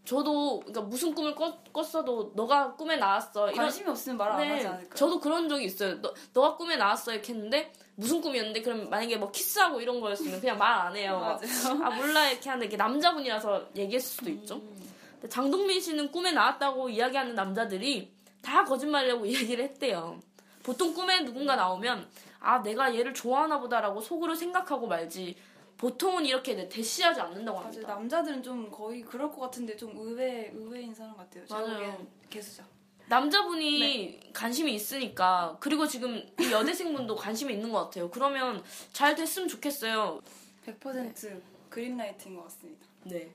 저도 0.06 0.60
그러니까 0.60 0.82
무슨 0.82 1.15
꿈을 1.15 1.34
꿨, 1.34 1.58
꿨어도 1.74 2.34
너가 2.36 2.75
꿈에 2.75 2.98
나왔어. 2.98 3.48
이런 3.48 3.56
관심이 3.56 3.89
없으면 3.89 4.17
말안 4.17 4.38
네, 4.39 4.50
하지 4.51 4.67
않을까요? 4.67 4.94
저도 4.96 5.20
그런 5.20 5.50
적이 5.50 5.65
있어요. 5.65 6.00
너, 6.00 6.13
너가 6.34 6.56
꿈에 6.56 6.75
나왔어 6.77 7.12
이렇게 7.13 7.34
했는데 7.34 7.74
무슨 8.00 8.22
꿈이었는데 8.22 8.62
그럼 8.62 8.89
만약에 8.92 9.18
뭐 9.18 9.32
키스하고 9.32 9.82
이런 9.82 10.00
거였으면 10.00 10.39
그냥 10.39 10.58
말 10.58 10.77
안 10.88 10.96
해요. 10.96 11.20
맞아요. 11.20 11.84
아 11.84 11.89
몰라 11.89 12.30
이렇게 12.30 12.48
하는데 12.48 12.68
이게 12.68 12.77
남자분이라서 12.77 13.70
얘기했을 13.75 14.08
수도 14.18 14.30
있죠. 14.30 14.56
음. 14.58 14.92
근데 15.13 15.27
장동민 15.30 15.82
씨는 15.82 16.12
꿈에 16.12 16.32
나왔다고 16.32 16.89
이야기하는 16.89 17.34
남자들이 17.34 18.13
다 18.44 18.63
거짓말이라고 18.63 19.25
얘기를 19.27 19.63
했대요. 19.63 20.20
보통 20.62 20.94
꿈에 20.94 21.24
누군가 21.24 21.56
나오면 21.56 22.08
아 22.39 22.62
내가 22.62 22.94
얘를 22.96 23.16
좋아하나 23.16 23.60
보다라고 23.60 24.00
속으로 24.00 24.36
생각하고 24.36 24.86
말지 24.86 25.36
보통은 25.77 26.25
이렇게 26.25 26.70
대시하지 26.70 27.20
않는다고 27.20 27.58
맞아요. 27.58 27.68
합니다. 27.72 27.88
남자들은 27.96 28.44
좀 28.44 28.70
거의 28.70 29.01
그럴 29.01 29.32
것 29.32 29.39
같은데 29.42 29.75
좀 29.75 29.92
의외 29.98 30.51
의외인 30.54 30.94
사람 30.94 31.18
같아요. 31.18 31.44
맞아요. 31.50 31.98
개수작. 32.30 32.68
남자분이 33.09 33.79
네. 33.79 34.19
관심이 34.33 34.73
있으니까 34.73 35.57
그리고 35.59 35.87
지금 35.87 36.23
이 36.39 36.51
여대생분도 36.51 37.15
관심이 37.15 37.53
있는 37.53 37.71
것 37.71 37.85
같아요. 37.85 38.09
그러면 38.09 38.63
잘 38.91 39.15
됐으면 39.15 39.47
좋겠어요. 39.47 40.21
100% 40.65 41.41
그린라이트인 41.69 42.35
것 42.35 42.43
같습니다. 42.43 42.85
네. 43.03 43.29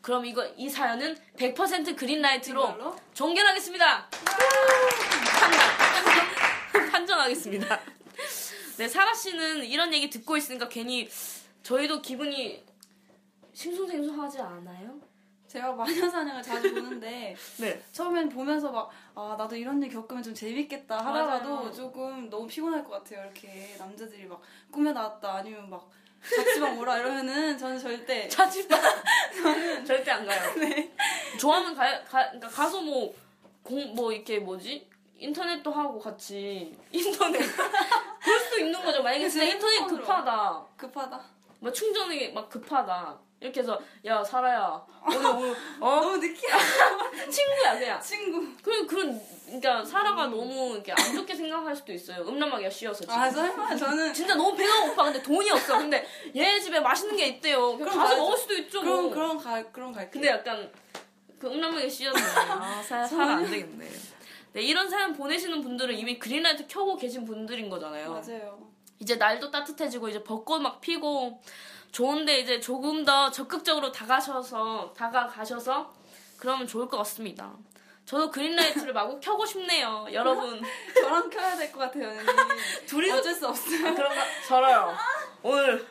그럼 0.00 0.24
이거 0.24 0.46
이 0.56 0.70
사연은 0.70 1.16
100% 1.36 1.96
그린라이트로 1.96 2.96
종결하겠습니다. 3.14 4.08
판정하겠습니다. 6.92 7.80
네, 8.78 8.88
사라 8.88 9.12
씨는 9.14 9.64
이런 9.64 9.92
얘기 9.92 10.08
듣고 10.08 10.36
있으니까 10.36 10.68
괜히 10.68 11.08
저희도 11.64 12.02
기분이 12.02 12.64
싱숭생숭하지 13.52 14.38
않아요? 14.38 15.00
제가 15.56 15.72
마녀사냥을 15.72 16.42
자주 16.44 16.74
보는데 16.74 17.34
네. 17.58 17.82
처음엔 17.92 18.28
보면서 18.28 18.70
막 18.70 18.90
아 19.18 19.34
나도 19.38 19.56
이런 19.56 19.82
일 19.82 19.88
겪으면 19.88 20.22
좀 20.22 20.34
재밌겠다 20.34 20.98
하다가도 20.98 21.48
맞아요. 21.56 21.72
조금 21.72 22.28
너무 22.28 22.46
피곤할 22.46 22.84
것 22.84 22.90
같아요. 22.90 23.22
이렇게 23.24 23.74
남자들이 23.78 24.26
막 24.26 24.42
꿈에 24.70 24.92
나왔다 24.92 25.36
아니면 25.36 25.70
막 25.70 25.88
자취방 26.20 26.76
오라 26.78 26.98
이러면은 26.98 27.56
저는 27.56 27.78
절대 27.78 28.28
자취방 28.28 28.78
절대 29.86 30.10
안 30.10 30.26
가요. 30.26 30.54
네. 30.56 30.92
좋아하면 31.40 31.74
가, 31.74 31.84
가 32.04 32.26
그러니까 32.26 32.48
가서 32.48 32.80
뭐 32.82 33.14
공 33.62 33.94
뭐 33.94 34.12
이렇게 34.12 34.38
뭐지 34.38 34.86
인터넷도 35.18 35.72
하고 35.72 35.98
같이 35.98 36.76
인터넷 36.92 37.38
그럴 38.22 38.38
수도 38.38 38.58
있는 38.58 38.80
거죠. 38.84 39.02
만약에 39.02 39.26
진짜 39.30 39.46
인터넷. 39.46 39.86
급하다, 39.86 40.64
급하다. 40.76 41.20
막 41.60 41.72
충전이 41.74 42.32
막 42.32 42.48
급하다 42.50 43.18
이렇게 43.40 43.60
해서 43.60 43.78
야 44.04 44.24
사라야 44.24 44.82
오늘 45.06 45.26
오늘 45.26 45.56
어 45.80 46.00
너무 46.00 46.16
느끼한 46.16 46.60
친구야 47.30 47.78
그냥 47.78 48.00
친구. 48.00 48.46
그런 48.62 48.86
그런 48.86 49.20
그러니까 49.46 49.84
사라가 49.84 50.26
너무 50.26 50.72
이렇게 50.74 50.92
안 50.92 51.14
좋게 51.14 51.34
생각할 51.34 51.76
수도 51.76 51.92
있어요. 51.92 52.22
음란마귀가 52.26 52.70
씌어서 52.70 53.00
지금. 53.00 53.14
아 53.14 53.30
설마 53.30 53.76
저는 53.76 54.12
진짜 54.14 54.34
너무 54.34 54.56
배가 54.56 54.80
고파 54.82 55.04
근데 55.04 55.22
돈이 55.22 55.50
없어. 55.50 55.78
근데 55.78 56.06
얘 56.34 56.58
집에 56.58 56.80
맛있는 56.80 57.16
게 57.16 57.26
있대요. 57.28 57.76
그럼 57.76 57.88
가서 57.94 57.98
가야죠. 58.08 58.22
먹을 58.22 58.36
수도 58.38 58.54
있죠. 58.54 58.80
그럼 58.80 59.02
뭐. 59.02 59.10
그럼 59.10 59.38
가 59.38 59.62
그럼 59.70 59.92
갈게. 59.92 60.10
근데 60.10 60.28
약간 60.28 60.72
그 61.38 61.46
음란마귀 61.48 61.90
씌었네. 61.90 62.20
아, 62.20 62.82
사, 62.82 63.04
사라 63.06 63.36
안 63.36 63.50
되겠네. 63.50 63.86
네, 64.54 64.62
이런 64.62 64.88
사연 64.88 65.12
보내시는 65.12 65.60
분들은 65.60 65.94
이미 65.94 66.18
그린라이트 66.18 66.66
켜고 66.66 66.96
계신 66.96 67.26
분들인 67.26 67.68
거잖아요. 67.68 68.10
맞아요. 68.10 68.66
이제 68.98 69.16
날도 69.16 69.50
따뜻해지고 69.50 70.08
이제 70.08 70.24
벚꽃 70.24 70.62
막 70.62 70.80
피고 70.80 71.42
좋은데 71.92 72.40
이제 72.40 72.60
조금 72.60 73.04
더 73.04 73.30
적극적으로 73.30 73.90
다가셔서 73.92 74.92
다가가셔서 74.96 75.94
그러면 76.38 76.66
좋을 76.66 76.88
것 76.88 76.98
같습니다. 76.98 77.52
저도 78.04 78.30
그린라이트를 78.30 78.92
마구 78.92 79.18
켜고 79.20 79.44
싶네요, 79.46 80.06
여러분. 80.12 80.62
저랑 80.94 81.28
켜야 81.30 81.56
될 81.56 81.72
것 81.72 81.78
같아요, 81.80 82.08
언니. 82.10 82.26
둘이서 82.86 83.16
어쩔 83.18 83.34
수 83.34 83.48
없어요. 83.48 83.94
그런가? 83.94 84.22
설아요. 84.46 84.94
오늘 85.42 85.86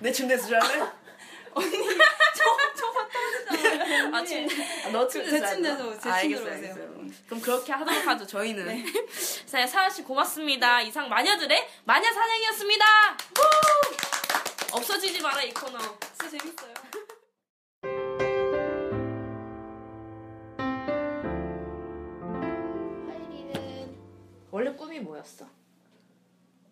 내 0.00 0.10
침대에서 0.12 0.48
잘래? 0.48 0.82
아 4.12 4.24
침대. 4.24 4.54
아, 4.86 4.88
너 4.90 5.06
침대에서 5.08 5.46
제? 5.46 5.52
침대에서 5.54 5.98
제 6.00 6.08
아, 6.10 6.20
침대로 6.20 6.44
알겠어요, 6.44 6.44
오세요. 6.44 6.52
알겠어요. 6.52 6.88
그럼 7.26 7.40
그렇게 7.42 7.72
하도록 7.72 8.06
하죠, 8.06 8.26
저희는. 8.26 8.84
자, 9.46 9.66
사라 9.66 9.88
씨 9.90 10.02
고맙습니다. 10.02 10.80
이상 10.82 11.08
마녀들의 11.08 11.68
마녀 11.84 12.10
사냥이었습니다. 12.12 12.84
없어지지 14.72 15.22
마라 15.22 15.42
이 15.42 15.52
코너. 15.52 15.78
진짜 16.00 16.28
재밌어요. 16.30 16.74
하율이는 23.08 23.96
원래 24.50 24.74
꿈이 24.74 25.00
뭐였어? 25.00 25.46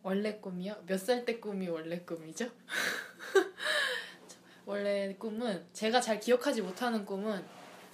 원래 0.03 0.38
꿈이요? 0.38 0.85
몇 0.87 0.97
살 0.99 1.25
때 1.25 1.41
꿈이 1.41 1.69
원래 1.69 2.00
꿈이죠? 2.00 2.49
원래 4.67 5.15
꿈은 5.17 5.67
제가 5.73 6.00
잘 6.00 6.21
기억하지 6.21 6.62
못하는 6.62 7.05
꿈은 7.05 7.45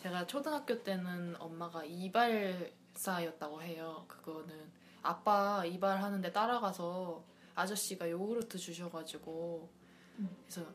제가 0.02 0.26
초등학교 0.26 0.82
때는 0.82 1.36
엄마가 1.38 1.84
이발사였다고 1.84 3.62
해요. 3.62 4.04
그거는 4.08 4.70
아빠 5.02 5.64
이발하는데 5.64 6.32
따라가서 6.32 7.24
아저씨가 7.54 8.10
요구르트 8.10 8.58
주셔가지고 8.58 9.70
그래서 10.42 10.66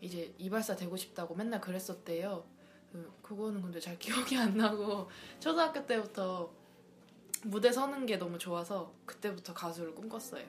이제 0.00 0.34
이발사 0.38 0.76
되고 0.76 0.96
싶다고 0.96 1.34
맨날 1.34 1.60
그랬었대요. 1.60 2.44
그- 2.92 3.12
그거는 3.22 3.60
근데 3.62 3.80
잘 3.80 3.98
기억이 3.98 4.36
안 4.36 4.56
나고 4.56 5.08
초등학교 5.40 5.84
때부터 5.84 6.52
무대 7.44 7.72
서는 7.72 8.06
게 8.06 8.16
너무 8.16 8.38
좋아서 8.38 8.94
그때부터 9.04 9.52
가수를 9.52 9.94
꿈꿨어요. 9.94 10.46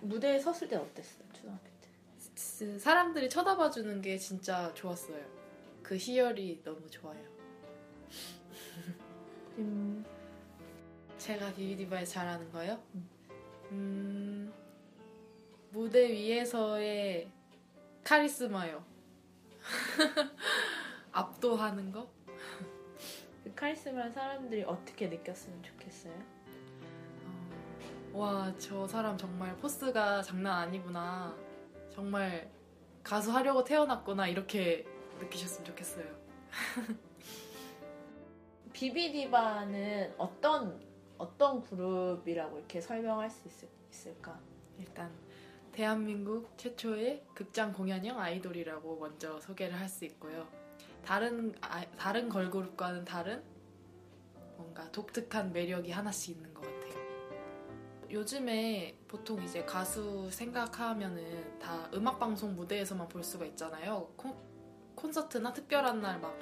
무대에 0.00 0.38
섰을 0.38 0.68
때 0.68 0.76
어땠어? 0.76 1.22
초등학교 1.32 1.64
때. 1.80 1.88
그 2.58 2.78
사람들이 2.78 3.28
쳐다봐 3.30 3.70
주는 3.70 4.00
게 4.02 4.18
진짜 4.18 4.72
좋았어요. 4.74 5.24
그 5.82 5.96
희열이 5.96 6.62
너무 6.64 6.88
좋아요. 6.90 7.24
음, 9.58 10.04
제가 11.18 11.52
비비디바에 11.54 12.04
잘하는 12.04 12.50
거요? 12.52 12.80
음, 13.70 14.52
무대 15.70 16.10
위에서의 16.12 17.30
카리스마요. 18.04 18.84
압도하는 21.10 21.90
거? 21.90 22.08
그 23.42 23.54
카리스마를 23.54 24.12
사람들이 24.12 24.62
어떻게 24.64 25.08
느꼈으면 25.08 25.62
좋겠어요? 25.62 26.12
어, 27.24 28.18
와, 28.18 28.54
저 28.58 28.86
사람 28.86 29.16
정말 29.16 29.56
포스가 29.56 30.22
장난 30.22 30.58
아니구나. 30.58 31.34
정말 31.90 32.50
가수 33.02 33.32
하려고 33.32 33.64
태어났구나. 33.64 34.28
이렇게 34.28 34.86
느끼셨으면 35.18 35.64
좋겠어요. 35.64 36.04
비비디바는 38.72 40.14
어떤 40.18 40.82
어떤 41.16 41.62
그룹이라고 41.62 42.58
이렇게 42.58 42.80
설명할 42.80 43.30
수 43.30 43.46
있을, 43.48 43.68
있을까? 43.90 44.38
일단 44.78 45.10
대한민국 45.74 46.56
최초의 46.56 47.24
극장 47.34 47.72
공연형 47.72 48.18
아이돌이라고 48.20 48.96
먼저 48.98 49.40
소개를 49.40 49.78
할 49.78 49.88
수 49.88 50.04
있고요. 50.04 50.46
다른 51.04 51.52
아- 51.60 51.84
다른 51.98 52.28
걸그룹과는 52.28 53.04
다른 53.04 53.42
뭔가 54.56 54.90
독특한 54.92 55.52
매력이 55.52 55.90
하나씩 55.90 56.36
있는 56.36 56.54
것 56.54 56.62
같아요. 56.62 56.94
요즘에 58.10 58.96
보통 59.08 59.42
이제 59.42 59.64
가수 59.64 60.30
생각하면은 60.30 61.58
다 61.58 61.90
음악 61.92 62.18
방송 62.20 62.54
무대에서만 62.54 63.08
볼 63.08 63.24
수가 63.24 63.44
있잖아요. 63.46 64.12
콘, 64.16 64.34
콘서트나 64.94 65.52
특별한 65.52 66.00
날 66.00 66.20
막 66.20 66.34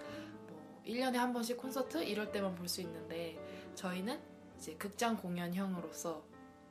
뭐 0.48 0.82
1년에 0.84 1.14
한 1.16 1.32
번씩 1.32 1.56
콘서트 1.56 2.02
이럴 2.04 2.30
때만 2.32 2.54
볼 2.54 2.68
수 2.68 2.80
있는데 2.82 3.38
저희는 3.74 4.20
이제 4.58 4.74
극장 4.74 5.16
공연형으로서 5.16 6.22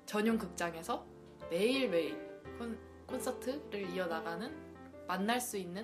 전용 0.05 0.37
극장에서 0.37 1.05
매일매일 1.49 2.30
콘, 2.61 2.77
콘서트를 3.07 3.89
이어나가는 3.89 4.55
만날 5.07 5.41
수 5.41 5.57
있는 5.57 5.83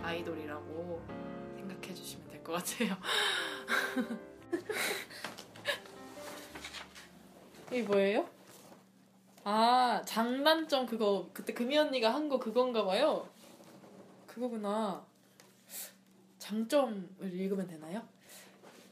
아이돌이라고 0.00 1.02
생각해 1.56 1.92
주시면 1.94 2.28
될 2.28 2.44
것 2.44 2.52
같아요. 2.52 2.96
이게 7.72 7.82
뭐예요? 7.82 8.30
아, 9.42 10.00
장단점 10.06 10.86
그거 10.86 11.28
그때 11.32 11.52
금이 11.52 11.76
언니가 11.76 12.14
한 12.14 12.28
거 12.28 12.38
그건가 12.38 12.84
봐요. 12.84 13.28
그거구나. 14.28 15.04
장점을 16.38 17.08
읽으면 17.20 17.66
되나요? 17.66 18.06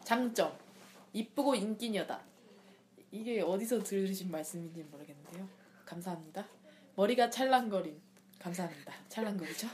장점. 0.02 0.52
이쁘고 1.12 1.54
인기녀다. 1.54 2.20
이게 3.12 3.40
어디서 3.40 3.84
들으신 3.84 4.32
말씀인지 4.32 4.82
모르겠는데요. 4.90 5.48
감사합니다. 5.86 6.44
머리가 6.96 7.30
찰랑거림. 7.30 8.00
감사합니다. 8.38 8.92
찰랑거리죠? 9.08 9.68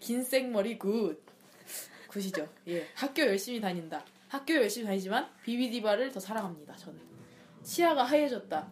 긴 0.00 0.22
생머리 0.22 0.78
good. 0.78 1.22
good이죠. 2.08 2.48
예. 2.68 2.86
학교 2.94 3.22
열심히 3.22 3.60
다닌다. 3.60 4.04
학교 4.28 4.54
열심히 4.54 4.86
다니지만 4.86 5.28
비비디바를 5.42 6.12
더 6.12 6.20
사랑합니다. 6.20 6.76
저는. 6.76 7.00
치아가 7.62 8.04
하얘졌다. 8.04 8.70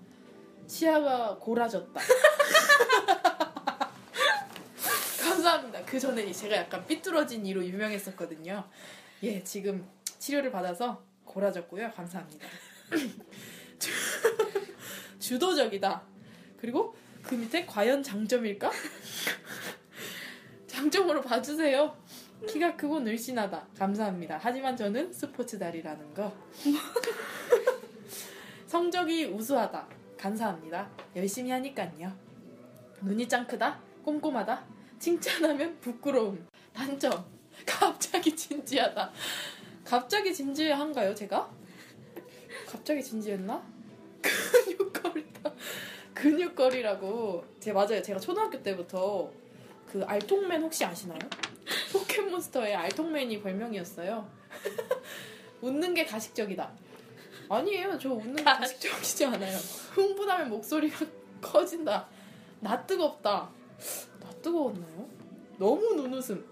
치아가 0.66 1.36
골라졌다. 1.38 2.00
감사합니다. 5.22 5.84
그 5.84 5.98
전에 5.98 6.30
제가 6.30 6.56
약간 6.56 6.86
삐뚤어진 6.86 7.46
이로 7.46 7.64
유명했었거든요. 7.64 8.68
예, 9.22 9.42
지금 9.42 9.88
치료를 10.18 10.50
받아서 10.50 11.02
고라졌고요. 11.24 11.90
감사합니다. 11.92 12.46
주도적이다. 15.18 16.02
그리고 16.58 16.94
그 17.22 17.34
밑에 17.34 17.64
과연 17.66 18.02
장점일까? 18.02 18.70
장점으로 20.66 21.22
봐주세요. 21.22 21.96
키가 22.48 22.76
크고 22.76 23.00
늘씬하다. 23.00 23.68
감사합니다. 23.78 24.38
하지만 24.42 24.76
저는 24.76 25.12
스포츠달이라는 25.12 26.14
거. 26.14 26.32
성적이 28.66 29.26
우수하다. 29.26 29.86
감사합니다. 30.18 30.90
열심히 31.14 31.50
하니깐요. 31.50 32.12
눈이 33.02 33.28
짱 33.28 33.46
크다. 33.46 33.80
꼼꼼하다. 34.04 34.64
칭찬하면 34.98 35.78
부끄러움. 35.80 36.46
단점. 36.72 37.24
갑자기 37.66 38.34
진지하다. 38.34 39.12
갑자기 39.84 40.32
진지한가요, 40.32 41.14
제가? 41.14 41.50
갑자기 42.66 43.02
진지했나? 43.02 43.62
근육거리라고. 46.14 47.44
제 47.60 47.72
맞아요. 47.72 48.02
제가 48.02 48.18
초등학교 48.20 48.62
때부터 48.62 49.30
그 49.90 50.02
알통맨 50.04 50.62
혹시 50.62 50.84
아시나요? 50.84 51.18
포켓몬스터의 51.92 52.74
알통맨이 52.74 53.42
별명이었어요. 53.42 54.28
웃는 55.60 55.94
게 55.94 56.04
가식적이다. 56.04 56.70
아니에요. 57.48 57.98
저 57.98 58.12
웃는 58.12 58.36
게 58.36 58.42
가식적이지 58.44 59.24
않아요. 59.26 59.56
흥분하면 59.92 60.48
목소리가 60.50 61.04
커진다. 61.40 62.08
나 62.60 62.86
뜨겁다. 62.86 63.50
나 64.20 64.30
뜨거웠나요? 64.42 65.08
너무 65.58 65.94
눈웃음. 65.94 66.44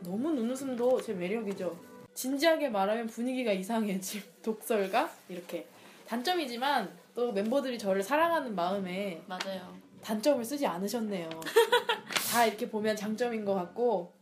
너무 0.00 0.30
눈웃음도 0.30 1.00
제 1.02 1.12
매력이죠. 1.12 1.78
진지하게 2.14 2.70
말하면 2.70 3.06
분위기가 3.08 3.52
이상해짐. 3.52 4.22
독설가 4.42 5.10
이렇게 5.28 5.66
단점이지만 6.06 6.96
또 7.16 7.32
멤버들이 7.32 7.78
저를 7.78 8.02
사랑하는 8.02 8.54
마음에 8.54 9.22
맞아요. 9.26 9.74
단점을 10.02 10.44
쓰지 10.44 10.66
않으셨네요. 10.66 11.30
다 12.30 12.44
이렇게 12.44 12.68
보면 12.68 12.94
장점인 12.94 13.46
것 13.46 13.54
같고 13.54 14.14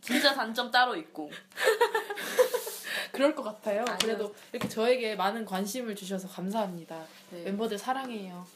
진짜 0.00 0.34
단점 0.34 0.70
따로 0.70 0.96
있고. 0.96 1.30
그럴 3.12 3.34
것 3.34 3.42
같아요. 3.42 3.82
아니요. 3.82 3.98
그래도 4.00 4.34
이렇게 4.52 4.68
저에게 4.68 5.16
많은 5.16 5.44
관심을 5.44 5.94
주셔서 5.94 6.26
감사합니다. 6.26 7.04
네. 7.30 7.44
멤버들 7.44 7.76
사랑해요. 7.76 8.46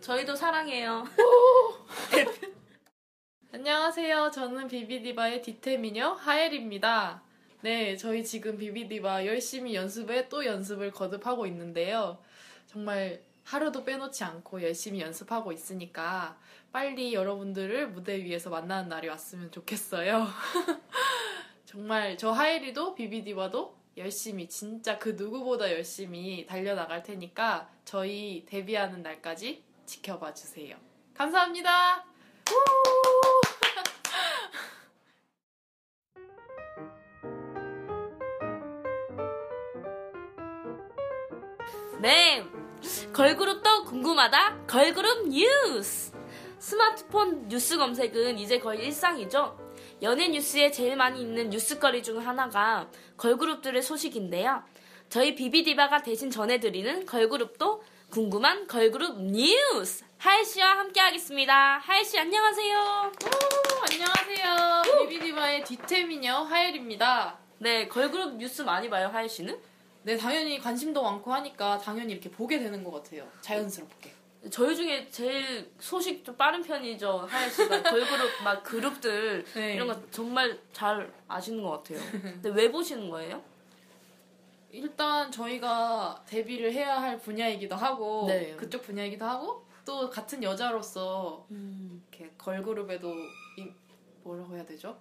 저희도 0.00 0.36
사랑해요. 0.36 1.04
안녕하세요. 3.52 4.30
저는 4.30 4.68
비비디바의 4.68 5.42
디테미녀 5.42 6.12
하엘입니다. 6.12 7.22
네, 7.62 7.96
저희 7.96 8.24
지금 8.24 8.56
비비디바 8.56 9.26
열심히 9.26 9.74
연습에 9.74 10.28
또 10.28 10.46
연습을 10.46 10.92
거듭하고 10.92 11.46
있는데요. 11.46 12.18
정말 12.74 13.22
하루도 13.44 13.84
빼놓지 13.84 14.24
않고 14.24 14.60
열심히 14.60 15.00
연습하고 15.00 15.52
있으니까 15.52 16.36
빨리 16.72 17.14
여러분들을 17.14 17.90
무대 17.90 18.24
위에서 18.24 18.50
만나는 18.50 18.88
날이 18.88 19.06
왔으면 19.06 19.52
좋겠어요. 19.52 20.26
정말 21.64 22.18
저 22.18 22.32
하엘이도 22.32 22.96
비비디바도 22.96 23.76
열심히 23.96 24.48
진짜 24.48 24.98
그 24.98 25.10
누구보다 25.10 25.70
열심히 25.70 26.46
달려나갈 26.46 27.04
테니까 27.04 27.70
저희 27.84 28.44
데뷔하는 28.44 29.04
날까지 29.04 29.62
지켜봐 29.86 30.34
주세요. 30.34 30.76
감사합니다. 31.14 32.04
네. 42.02 42.44
걸그룹도 43.12 43.84
궁금하다. 43.84 44.66
걸그룹 44.66 45.28
뉴스. 45.28 46.12
스마트폰 46.58 47.48
뉴스 47.48 47.76
검색은 47.76 48.38
이제 48.38 48.58
거의 48.58 48.86
일상이죠. 48.86 49.58
연예 50.02 50.28
뉴스에 50.28 50.70
제일 50.70 50.96
많이 50.96 51.20
있는 51.20 51.50
뉴스거리 51.50 52.02
중 52.02 52.26
하나가 52.26 52.88
걸그룹들의 53.16 53.82
소식인데요. 53.82 54.62
저희 55.08 55.34
비비디바가 55.34 56.02
대신 56.02 56.30
전해드리는 56.30 57.06
걸그룹도 57.06 57.82
궁금한 58.10 58.66
걸그룹 58.66 59.20
뉴스 59.22 60.04
하이 60.18 60.44
씨와 60.44 60.78
함께 60.78 61.00
하겠습니다. 61.00 61.78
하이 61.78 62.04
씨 62.04 62.18
안녕하세요. 62.18 63.12
안녕하세요. 63.90 64.82
비비디바의 65.08 65.64
뒤태미녀 65.64 66.42
하엘입니다. 66.42 67.38
네, 67.58 67.88
걸그룹 67.88 68.36
뉴스 68.36 68.62
많이 68.62 68.88
봐요, 68.90 69.10
하이 69.12 69.28
씨는? 69.28 69.58
네, 70.04 70.18
당연히 70.18 70.58
관심도 70.58 71.02
많고 71.02 71.32
하니까 71.32 71.78
당연히 71.78 72.12
이렇게 72.12 72.30
보게 72.30 72.58
되는 72.58 72.84
것 72.84 72.90
같아요. 72.90 73.26
자연스럽게. 73.40 74.12
저희 74.50 74.76
중에 74.76 75.08
제일 75.08 75.72
소식 75.78 76.22
좀 76.22 76.36
빠른 76.36 76.62
편이죠, 76.62 77.26
하이 77.26 77.50
씨가. 77.50 77.82
걸그룹 77.82 78.30
막 78.44 78.62
그룹들 78.62 79.44
네. 79.54 79.74
이런 79.74 79.88
거 79.88 80.10
정말 80.10 80.58
잘 80.74 81.10
아시는 81.26 81.62
것 81.62 81.70
같아요. 81.70 81.98
근데 82.20 82.50
왜 82.50 82.70
보시는 82.70 83.08
거예요? 83.08 83.42
일단 84.70 85.32
저희가 85.32 86.22
데뷔를 86.26 86.72
해야 86.72 87.00
할 87.00 87.18
분야이기도 87.18 87.74
하고 87.74 88.26
네. 88.26 88.54
그쪽 88.56 88.82
분야이기도 88.82 89.24
하고 89.24 89.64
또 89.86 90.10
같은 90.10 90.42
여자로서 90.42 91.46
이렇게 91.48 92.30
걸그룹에도 92.36 93.14
이, 93.56 93.72
뭐라고 94.22 94.56
해야 94.56 94.66
되죠? 94.66 95.00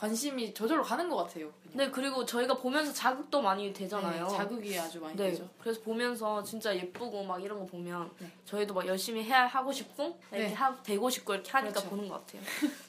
관심이 0.00 0.54
저절로 0.54 0.82
가는 0.82 1.10
것 1.10 1.16
같아요. 1.16 1.52
그냥. 1.60 1.76
네, 1.76 1.90
그리고 1.90 2.24
저희가 2.24 2.54
보면서 2.54 2.90
자극도 2.90 3.42
많이 3.42 3.70
되잖아요. 3.70 4.26
네, 4.28 4.34
자극이 4.34 4.78
아주 4.78 4.98
많이 4.98 5.14
네, 5.14 5.30
되죠. 5.30 5.46
그래서 5.60 5.78
보면서 5.82 6.42
진짜 6.42 6.74
예쁘고 6.74 7.22
막 7.22 7.42
이런 7.44 7.58
거 7.58 7.66
보면 7.66 8.10
네. 8.18 8.30
저희도 8.46 8.72
막 8.72 8.86
열심히 8.86 9.22
해야 9.22 9.46
하고 9.46 9.70
싶고 9.70 10.18
이렇게 10.32 10.48
네. 10.48 10.54
하, 10.54 10.74
되고 10.82 11.10
싶고 11.10 11.34
이렇게 11.34 11.50
하니까 11.50 11.72
그렇죠. 11.72 11.90
보는 11.90 12.08
것 12.08 12.26
같아요. 12.26 12.42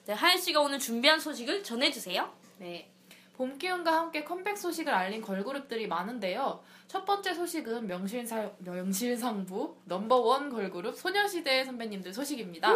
네, 0.05 0.13
하연 0.13 0.39
씨가 0.39 0.61
오늘 0.61 0.79
준비한 0.79 1.19
소식을 1.19 1.63
전해주세요. 1.63 2.31
네. 2.59 2.89
봄 3.35 3.57
기운과 3.57 3.91
함께 3.91 4.23
컴백 4.23 4.57
소식을 4.57 4.93
알린 4.93 5.21
걸그룹들이 5.21 5.87
많은데요. 5.87 6.63
첫 6.87 7.03
번째 7.03 7.33
소식은 7.33 7.87
명실상, 7.87 8.55
명실상부 8.59 9.75
넘버원 9.83 10.49
걸그룹 10.49 10.95
소녀시대 10.95 11.65
선배님들 11.65 12.13
소식입니다. 12.13 12.73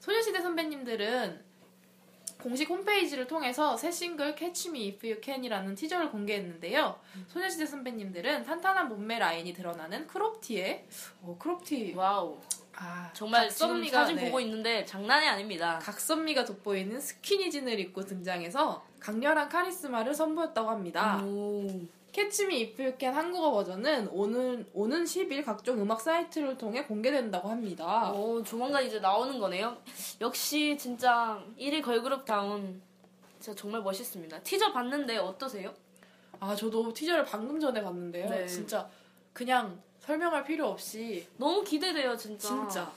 소녀시대 0.00 0.42
선배님들은 0.42 1.53
공식 2.44 2.68
홈페이지를 2.68 3.26
통해서 3.26 3.74
새 3.74 3.90
싱글 3.90 4.36
Catch 4.36 4.68
Me 4.68 4.90
If 4.90 5.06
You 5.06 5.18
Can이라는 5.24 5.74
티저를 5.74 6.10
공개했는데요. 6.10 7.00
소녀시대 7.28 7.64
선배님들은 7.64 8.44
탄탄한 8.44 8.90
몸매 8.90 9.18
라인이 9.18 9.54
드러나는 9.54 10.06
크롭티에 10.06 10.86
어, 11.22 11.36
크롭티 11.38 11.94
wow, 11.96 12.38
아, 12.76 13.10
정말 13.12 13.48
각선미가- 13.48 13.90
사진 13.90 14.16
네. 14.16 14.24
보고 14.26 14.40
있는데 14.40 14.84
장난이 14.84 15.26
아닙니다. 15.26 15.78
각선미가 15.82 16.44
돋보이는 16.44 17.00
스키니진을 17.00 17.78
입고 17.80 18.02
등장해서 18.04 18.84
강렬한 19.00 19.48
카리스마를 19.48 20.14
선보였다고 20.14 20.70
합니다. 20.70 21.20
오, 21.24 21.68
Catch 22.12 22.46
Me 22.46 22.60
If 22.60 22.73
You 22.73 22.92
Can 22.92 23.12
한국어 23.12 23.50
버전은 23.52 24.08
오는 24.08 24.66
오는 24.72 25.04
10일 25.04 25.44
각종 25.44 25.80
음악 25.80 26.00
사이트를 26.00 26.56
통해 26.56 26.84
공개된다고 26.84 27.48
합니다. 27.48 28.10
오, 28.12 28.42
조만간 28.42 28.84
이제 28.84 29.00
나오는 29.00 29.38
거네요. 29.38 29.76
역시 30.20 30.76
진짜 30.78 31.42
1위 31.58 31.82
걸그룹 31.82 32.24
다운 32.24 32.80
진짜 33.40 33.60
정말 33.60 33.82
멋있습니다. 33.82 34.40
티저 34.40 34.72
봤는데 34.72 35.16
어떠세요? 35.18 35.74
아 36.40 36.54
저도 36.54 36.92
티저를 36.92 37.24
방금 37.24 37.58
전에 37.60 37.82
봤는데요. 37.82 38.28
네. 38.30 38.46
진짜 38.46 38.88
그냥 39.32 39.80
설명할 40.04 40.44
필요 40.44 40.68
없이 40.68 41.26
너무 41.36 41.62
기대돼요, 41.64 42.16
진짜. 42.16 42.48
진짜 42.48 42.92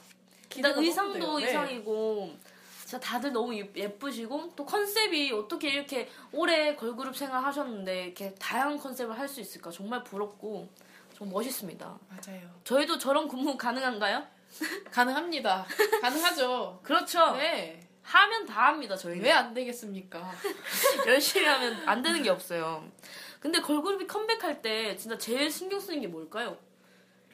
일단 0.56 0.78
의상도. 0.78 1.38
네. 1.38 1.46
의상이고 1.46 2.34
진짜 2.80 3.00
다들 3.00 3.32
너무 3.32 3.54
예- 3.54 3.70
예쁘시고 3.74 4.52
또 4.56 4.64
컨셉이 4.64 5.32
어떻게 5.32 5.70
이렇게 5.70 6.08
오래 6.32 6.74
걸그룹 6.74 7.16
생활 7.16 7.42
하셨는데 7.44 8.04
이렇게 8.06 8.34
다양한 8.34 8.78
컨셉을 8.78 9.18
할 9.18 9.28
수 9.28 9.40
있을까 9.40 9.70
정말 9.70 10.02
부럽고 10.04 10.68
좀 11.14 11.30
멋있습니다. 11.30 11.98
맞아요. 12.08 12.50
저희도 12.64 12.98
저런 12.98 13.28
근무 13.28 13.56
가능한가요? 13.56 14.26
가능합니다. 14.90 15.66
가능하죠. 16.00 16.80
그렇죠. 16.82 17.32
네. 17.36 17.80
하면 18.02 18.46
다 18.46 18.68
합니다 18.68 18.96
저희는. 18.96 19.22
왜 19.22 19.30
안 19.32 19.52
되겠습니까? 19.52 20.32
열심히 21.06 21.44
하면 21.46 21.74
안 21.86 22.02
되는 22.02 22.22
게 22.22 22.30
없어요. 22.30 22.86
근데 23.40 23.60
걸그룹이 23.60 24.06
컴백할 24.06 24.62
때 24.62 24.96
진짜 24.96 25.16
제일 25.18 25.50
신경 25.50 25.78
쓰는 25.78 26.00
게 26.00 26.06
뭘까요? 26.06 26.56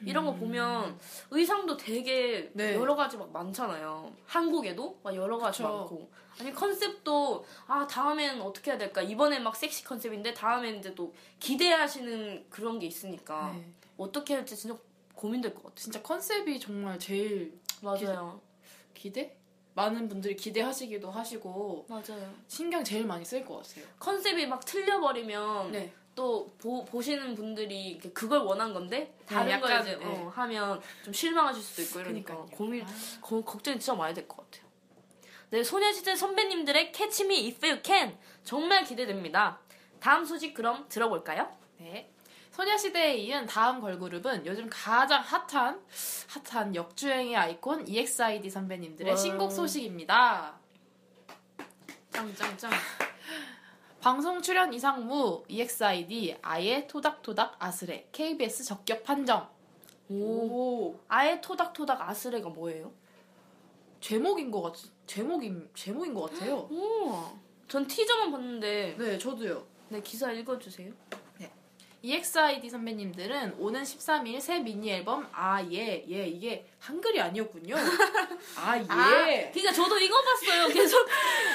이런 0.03 0.25
거 0.25 0.33
보면 0.33 0.99
의상도 1.31 1.77
되게 1.77 2.39
음. 2.39 2.51
네. 2.53 2.75
여러 2.75 2.95
가지 2.95 3.17
막 3.17 3.31
많잖아요. 3.31 4.11
한국에도 4.25 4.99
막 5.03 5.15
여러 5.15 5.37
가지 5.37 5.61
그쵸. 5.63 5.69
많고. 5.77 6.09
아니 6.39 6.53
컨셉도 6.53 7.45
아 7.67 7.87
다음엔 7.87 8.41
어떻게 8.41 8.71
해야 8.71 8.77
될까? 8.77 9.01
이번엔 9.01 9.41
막 9.43 9.55
섹시 9.55 9.83
컨셉인데 9.85 10.33
다음엔 10.33 10.79
이제 10.79 10.93
또 10.93 11.13
기대하시는 11.39 12.45
그런 12.49 12.77
게 12.79 12.87
있으니까 12.87 13.53
네. 13.55 13.65
어떻게 13.97 14.33
할지 14.35 14.55
진짜 14.57 14.77
고민될 15.15 15.53
것 15.53 15.63
같아요. 15.63 15.75
진짜 15.75 16.01
컨셉이 16.01 16.59
정말 16.59 16.99
제일 16.99 17.57
맞아요. 17.81 18.41
기대? 18.93 19.37
많은 19.75 20.07
분들이 20.07 20.35
기대하시기도 20.35 21.11
하시고 21.11 21.85
맞아요. 21.89 22.33
신경 22.47 22.83
제일 22.83 23.05
많이 23.05 23.23
쓸 23.25 23.45
것 23.45 23.57
같아요. 23.57 23.85
컨셉이 23.99 24.47
막 24.47 24.63
틀려버리면 24.65 25.71
네. 25.71 25.93
또 26.15 26.49
보, 26.57 26.85
보시는 26.85 27.35
분들이 27.35 27.99
그걸 28.13 28.39
원한 28.39 28.73
건데 28.73 29.13
다른 29.25 29.59
걸 29.59 29.69
약간, 29.71 29.81
이제 29.83 29.97
네. 29.97 30.05
어, 30.05 30.29
하면 30.33 30.81
좀 31.03 31.13
실망하실 31.13 31.61
수도 31.61 31.81
있고 31.83 31.99
이러니까 31.99 32.33
그러니까요. 32.35 32.57
고민 32.57 32.83
아. 32.85 32.87
거- 33.21 33.41
걱정이 33.43 33.77
진짜 33.79 33.93
많이 33.93 34.13
될 34.13 34.25
것 34.27 34.37
같아요. 34.49 34.65
네 35.49 35.61
소녀시대 35.63 36.15
선배님들의 36.15 36.93
Catch 36.93 37.25
Me 37.25 37.47
If 37.51 37.65
You 37.67 37.81
Can 37.83 38.17
정말 38.43 38.83
기대됩니다. 38.85 39.59
다음 39.99 40.23
소식 40.25 40.53
그럼 40.53 40.85
들어볼까요? 40.89 41.51
네. 41.77 42.09
소녀시대에 42.51 43.17
이은 43.17 43.45
다음 43.47 43.81
걸그룹은 43.81 44.45
요즘 44.45 44.69
가장 44.71 45.21
핫한 45.21 45.81
핫한 46.49 46.75
역주행의 46.75 47.35
아이콘 47.35 47.85
EXID 47.87 48.49
선배님들의 48.49 49.11
와. 49.11 49.17
신곡 49.17 49.51
소식입니다. 49.51 50.55
짱짱짱. 52.11 52.71
방송 54.05 54.39
출연 54.39 54.71
이상 54.71 55.07
무 55.07 55.43
EXID 55.47 56.35
아예 56.43 56.85
토닥토닥 56.85 57.55
아스레 57.57 58.09
KBS 58.11 58.63
적격 58.63 59.01
판정. 59.01 59.49
오. 60.09 60.93
아예 61.07 61.41
토닥토닥 61.41 62.07
아스레가 62.07 62.49
뭐예요? 62.49 62.93
제목인 64.01 64.51
것 64.51 64.61
같, 64.61 64.75
제목인 65.07 65.67
제목인 65.73 66.13
것 66.13 66.29
같아요. 66.29 66.69
오. 66.69 67.35
전 67.67 67.87
티저만 67.87 68.29
봤는데 68.29 68.95
네, 68.95 69.17
저도요. 69.17 69.65
네 69.89 69.99
기사 70.03 70.31
읽어주세요. 70.31 70.93
EXID 72.05 72.69
선배님들은 72.69 73.55
오는 73.57 73.81
13일 73.81 74.39
새 74.39 74.59
미니 74.59 74.91
앨범 74.91 75.27
아예 75.31 76.05
예 76.07 76.27
이게 76.27 76.67
한글이 76.79 77.19
아니었군요. 77.19 77.75
아 78.57 78.77
예. 78.77 78.85
아, 78.87 79.25
그러니까 79.51 79.71
저도 79.73 79.97
이거 79.97 80.15
봤어요. 80.21 80.67
계속 80.67 81.07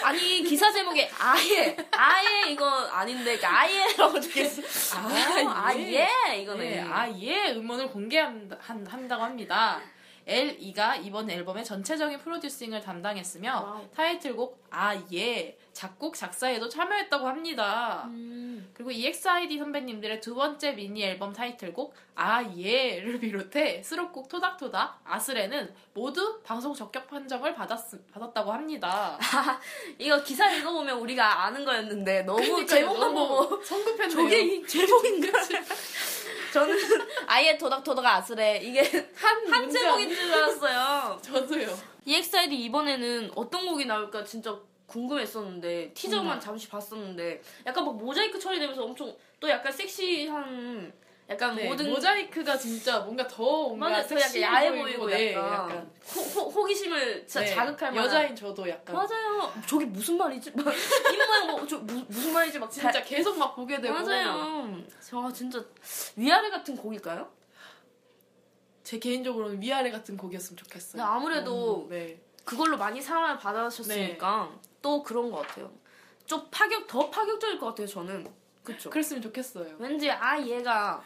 아니 0.02 0.42
기사 0.42 0.72
제목에 0.72 1.08
아예 1.18 1.76
아예 1.92 2.50
이거 2.50 2.68
아닌데 2.68 3.36
그러니까 3.36 3.60
아예라고 3.60 4.18
적혀있어. 4.18 4.98
아, 4.98 5.66
아예 5.66 6.08
네, 6.28 6.42
이거네. 6.42 6.80
아예 6.80 7.52
음원을 7.52 7.88
공개한다고 7.90 9.22
합니다. 9.22 9.80
L.E.가 10.26 10.96
이번 10.96 11.30
앨범의 11.30 11.64
전체적인 11.64 12.18
프로듀싱을 12.18 12.80
담당했으며 12.80 13.52
wow. 13.52 13.90
타이틀곡 13.94 14.60
아예 14.70 15.56
작곡 15.72 16.14
작사에도 16.14 16.68
참여했다고 16.68 17.26
합니다. 17.26 18.04
음. 18.08 18.70
그리고 18.74 18.90
EXID 18.90 19.58
선배님들의 19.58 20.20
두 20.20 20.34
번째 20.34 20.72
미니 20.72 21.02
앨범 21.02 21.32
타이틀곡 21.32 21.94
아예를 22.14 23.18
비롯해 23.18 23.82
수록곡 23.82 24.28
토닥토닥 24.28 25.00
아슬해는 25.04 25.74
모두 25.94 26.40
방송 26.42 26.74
적격 26.74 27.08
판정을 27.08 27.54
받았, 27.54 27.78
받았다고 28.12 28.52
합니다. 28.52 29.18
이거 29.98 30.22
기사 30.22 30.50
읽어보면 30.52 30.98
우리가 30.98 31.44
아는 31.44 31.64
거였는데 31.64 32.22
너무 32.22 32.40
그러니까요, 32.40 32.66
제목만 32.66 33.14
보고 33.14 33.62
성급했네요. 33.62 34.08
저게 34.10 34.40
이 34.40 34.66
제목인가? 34.66 35.38
저는 36.52 36.76
아예 37.26 37.56
도닥도닥 37.56 38.04
아스레 38.04 38.58
이게 38.62 38.80
한, 39.14 39.46
한. 39.52 39.70
제목인 39.70 40.08
줄 40.14 40.32
알았어요. 40.32 41.18
저도요. 41.22 41.68
EXID 42.04 42.54
이번에는 42.64 43.30
어떤 43.34 43.66
곡이 43.66 43.84
나올까 43.86 44.24
진짜 44.24 44.56
궁금했었는데 44.86 45.92
티저만. 45.94 46.40
잠시 46.40 46.68
봤었는데 46.68 47.40
약간 47.66 47.84
막 47.84 47.96
모자이크 47.96 48.38
처리되면서 48.38 48.82
엄청 48.82 49.14
또 49.38 49.48
약간 49.48 49.72
섹시한 49.72 50.92
약간 51.30 51.54
네, 51.54 51.68
모든 51.68 51.88
모자이크가 51.90 52.58
진짜 52.58 52.98
뭔가 52.98 53.26
더 53.28 53.40
뭔가 53.68 53.88
맞아 53.88 54.08
더 54.08 54.14
약간 54.16 54.18
섹시해 54.28 54.44
야해 54.44 54.70
보이고, 54.70 54.82
보이고 54.84 55.06
네, 55.06 55.34
약간, 55.34 55.88
호, 56.16 56.20
호, 56.20 56.48
호 56.50 56.64
기심을 56.64 57.24
진짜 57.24 57.40
네, 57.40 57.46
자극할 57.46 57.92
만한. 57.92 58.04
여자인 58.04 58.34
저도 58.34 58.68
약간. 58.68 58.96
맞아요. 58.96 59.52
저게 59.64 59.84
무슨 59.84 60.18
말이지? 60.18 60.50
막 60.56 60.66
이모양 61.14 61.46
뭐저 61.52 61.78
무슨 61.78 62.32
말이지? 62.32 62.58
막 62.58 62.68
진짜 62.68 62.90
다- 62.90 63.02
계속 63.04 63.38
막 63.38 63.54
보게 63.54 63.80
되고. 63.80 63.94
맞아요. 63.94 64.76
저 65.00 65.32
진짜 65.32 65.64
위아래 66.16 66.50
같은 66.50 66.76
곡일까요? 66.76 67.30
제 68.82 68.98
개인적으로는 68.98 69.62
위아래 69.62 69.92
같은 69.92 70.16
곡이었으면 70.16 70.56
좋겠어요. 70.56 71.00
네, 71.00 71.08
아무래도 71.08 71.50
너무, 71.54 71.86
네. 71.88 72.20
그걸로 72.44 72.76
많이 72.76 73.00
사랑을 73.00 73.38
받아셨으니까 73.38 74.50
또 74.82 75.00
그런 75.04 75.30
것 75.30 75.46
같아요. 75.46 75.70
좀 76.26 76.44
파격 76.50 76.88
더 76.88 77.08
파격적일 77.08 77.58
것 77.60 77.66
같아요 77.66 77.86
저는 77.86 78.26
그쵸 78.64 78.90
그랬으면 78.90 79.22
좋겠어요. 79.22 79.76
왠지 79.78 80.10
아 80.10 80.38
얘가 80.40 81.02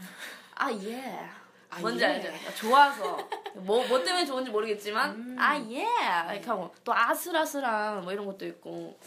아 0.54 0.72
예. 0.72 1.28
아, 1.70 1.80
뭔지 1.80 2.02
예. 2.04 2.08
알죠? 2.08 2.28
그러니까 2.28 2.54
좋아서 2.54 3.28
뭐, 3.54 3.86
뭐 3.86 4.02
때문에 4.02 4.24
좋은지 4.24 4.50
모르겠지만 4.50 5.10
음. 5.10 5.36
아 5.38 5.58
예! 5.58 5.86
이렇게 6.32 6.46
하고 6.46 6.72
또 6.84 6.94
아슬아슬한 6.94 8.02
뭐 8.02 8.12
이런 8.12 8.26
것도 8.26 8.46
있고 8.46 8.98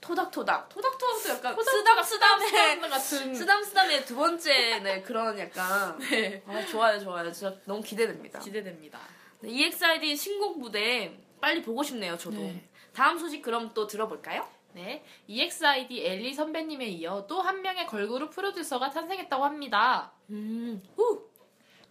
토닥토닥 0.00 0.68
토닥토닥도 0.68 1.28
약간 1.30 1.56
쓰담 1.64 2.02
쓰담의 2.02 2.48
쓰담 2.48 2.90
같은 2.90 3.34
쓰담 3.34 3.64
쓰담의 3.64 4.04
두 4.04 4.16
번째 4.16 4.78
네 4.80 5.02
그런 5.02 5.38
약간 5.38 5.98
네. 6.10 6.42
아, 6.46 6.64
좋아요 6.66 7.00
좋아요 7.00 7.32
진짜 7.32 7.56
너무 7.64 7.82
기대됩니다. 7.82 8.38
기대됩니다. 8.38 9.00
네, 9.40 9.50
EXID 9.50 10.14
신곡 10.14 10.58
무대 10.58 11.18
빨리 11.40 11.62
보고 11.62 11.82
싶네요 11.82 12.16
저도. 12.16 12.36
네. 12.36 12.68
다음 12.94 13.18
소식 13.18 13.42
그럼 13.42 13.72
또 13.74 13.86
들어볼까요? 13.86 14.46
네, 14.74 15.04
EXID 15.28 16.04
엘리 16.04 16.34
선배님에 16.34 16.86
이어 16.86 17.26
또 17.28 17.40
한 17.44 17.62
명의 17.62 17.86
걸그룹 17.86 18.30
프로듀서가 18.30 18.90
탄생했다고 18.90 19.44
합니다. 19.44 20.12
음, 20.30 20.82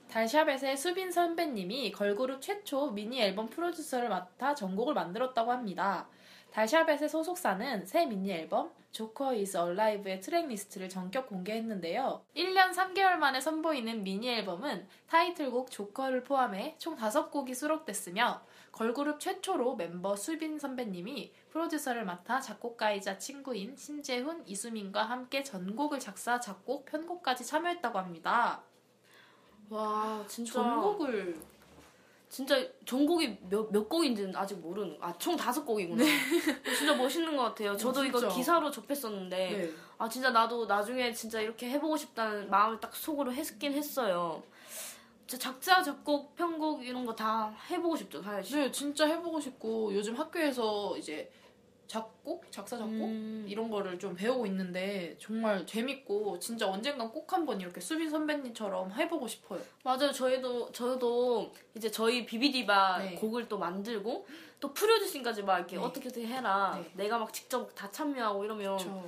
달샤벳의 0.10 0.76
수빈 0.78 1.12
선배님이 1.12 1.92
걸그룹 1.92 2.42
최초 2.42 2.92
미니 2.92 3.22
앨범 3.22 3.48
프로듀서를 3.48 4.10
맡아 4.10 4.54
전곡을 4.54 4.94
만들었다고 4.94 5.52
합니다. 5.52 6.08
달샤벳의 6.52 7.10
소속사는 7.10 7.86
새 7.86 8.06
미니 8.06 8.32
앨범 8.32 8.72
Joker 8.92 9.34
is 9.34 9.58
Alive의 9.58 10.22
트랙 10.22 10.48
리스트를 10.48 10.88
전격 10.90 11.28
공개했는데요. 11.28 12.22
1년 12.36 12.74
3개월 12.74 13.16
만에 13.16 13.42
선보이는 13.42 14.04
미니 14.04 14.30
앨범은 14.30 14.88
타이틀곡 15.08 15.72
Joker를 15.72 16.24
포함해 16.24 16.76
총 16.78 16.96
5곡이 16.96 17.56
수록됐으며 17.56 18.44
걸그룹 18.74 19.20
최초로 19.20 19.76
멤버 19.76 20.16
수빈 20.16 20.58
선배님이 20.60 21.32
프로듀서를 21.52 22.06
맡아 22.06 22.42
작곡가이자 22.42 23.20
친구인 23.20 23.76
신재훈, 23.78 24.44
이수민과 24.48 25.04
함께 25.04 25.44
전곡을 25.44 26.00
작사, 26.00 26.40
작곡, 26.40 26.86
편곡까지 26.86 27.46
참여했다고 27.46 28.00
합니다. 28.00 28.64
와 29.70 30.26
진짜 30.28 30.54
전곡을 30.54 31.40
진짜 32.30 32.56
전곡이 32.86 33.38
몇, 33.48 33.72
몇 33.72 33.88
곡인지는 33.88 34.36
아직 34.36 34.56
모르는 34.56 34.98
아 35.00 35.14
총 35.20 35.38
다섯 35.38 35.64
곡이구나 35.64 36.04
진짜 36.76 36.96
멋있는 36.96 37.38
것 37.38 37.44
같아요 37.44 37.78
저도 37.78 38.04
이거 38.04 38.20
네. 38.20 38.22
진짜. 38.28 38.36
기사로 38.36 38.72
접했었는데 38.72 39.38
네. 39.52 39.72
아 40.00 40.10
진짜 40.10 40.32
나도 40.32 40.66
나중에 40.66 41.14
진짜 41.14 41.40
이렇게 41.40 41.70
해보고 41.70 41.96
싶다는 41.96 42.50
마음을 42.50 42.80
딱 42.80 42.96
속으로 42.96 43.32
했긴 43.32 43.74
했어요 43.74 44.42
작사 45.28 45.82
작곡 45.82 46.36
편곡 46.36 46.86
이런 46.86 47.06
거 47.06 47.16
다 47.16 47.50
해보고 47.70 47.96
싶죠 47.96 48.22
사실 48.22 48.62
네, 48.62 48.72
진짜 48.72 49.06
해보고 49.08 49.40
싶고 49.40 49.94
요즘 49.94 50.16
학교에서 50.16 50.98
이제 50.98 51.32
작곡, 51.86 52.52
작사, 52.52 52.76
작곡 52.76 52.90
음. 52.92 53.46
이런 53.48 53.70
거를 53.70 54.00
좀 54.00 54.16
배우고 54.16 54.46
있는데 54.48 55.16
정말 55.20 55.66
재밌고 55.68 56.40
진짜 56.40 56.68
언젠간 56.68 57.12
꼭 57.12 57.32
한번 57.32 57.62
이렇게 57.62 57.80
수빈 57.80 58.10
선배님처럼 58.10 58.92
해보고 58.94 59.28
싶어요. 59.28 59.62
맞아요 59.84 60.12
저희도 60.12 60.72
저도 60.72 61.52
이제 61.76 61.92
저희 61.92 62.26
비비디바 62.26 62.98
네. 63.00 63.16
곡을 63.16 63.48
또 63.48 63.60
만들고 63.60 64.26
또 64.60 64.74
프로듀싱까지 64.74 65.44
막 65.44 65.58
이렇게 65.58 65.76
네. 65.78 65.84
어떻게 65.84 66.08
어떻게 66.10 66.26
해라 66.26 66.80
네. 66.82 66.90
내가 67.04 67.20
막 67.20 67.32
직접 67.32 67.70
다 67.76 67.92
참여하고 67.92 68.44
이러면 68.46 68.80
저 68.80 69.04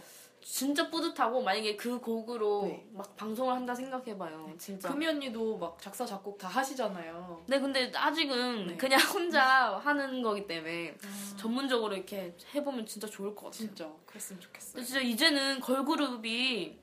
진짜 0.46 0.88
뿌듯하고 0.92 1.42
만약에 1.42 1.76
그 1.76 2.00
곡으로 2.00 2.66
네. 2.66 2.88
막 2.92 3.18
방송을 3.18 3.56
한다 3.56 3.74
생각해봐요 3.74 4.54
진짜 4.60 4.90
금이 4.90 5.08
언니도 5.08 5.58
막 5.58 5.82
작사, 5.82 6.06
작곡 6.06 6.38
다 6.38 6.48
하시잖아요. 6.48 7.44
네 7.48 7.60
근데 7.60 7.92
아직은 7.96 8.68
네. 8.68 8.78
그냥 8.78 9.00
혼자 9.12 9.76
하는 9.78 10.22
거기 10.22 10.46
때문에 10.46 10.96
전문적으로 11.36 11.96
이렇게 11.96 12.36
해보면 12.54 12.86
진짜 12.86 13.08
좋을 13.08 13.34
것 13.34 13.46
같아요 13.46 13.52
진짜 13.68 13.92
그랬으면 14.06 14.40
좋겠어요. 14.40 14.84
진짜 14.84 15.02
이제는 15.02 15.60
걸그룹이 15.62 16.78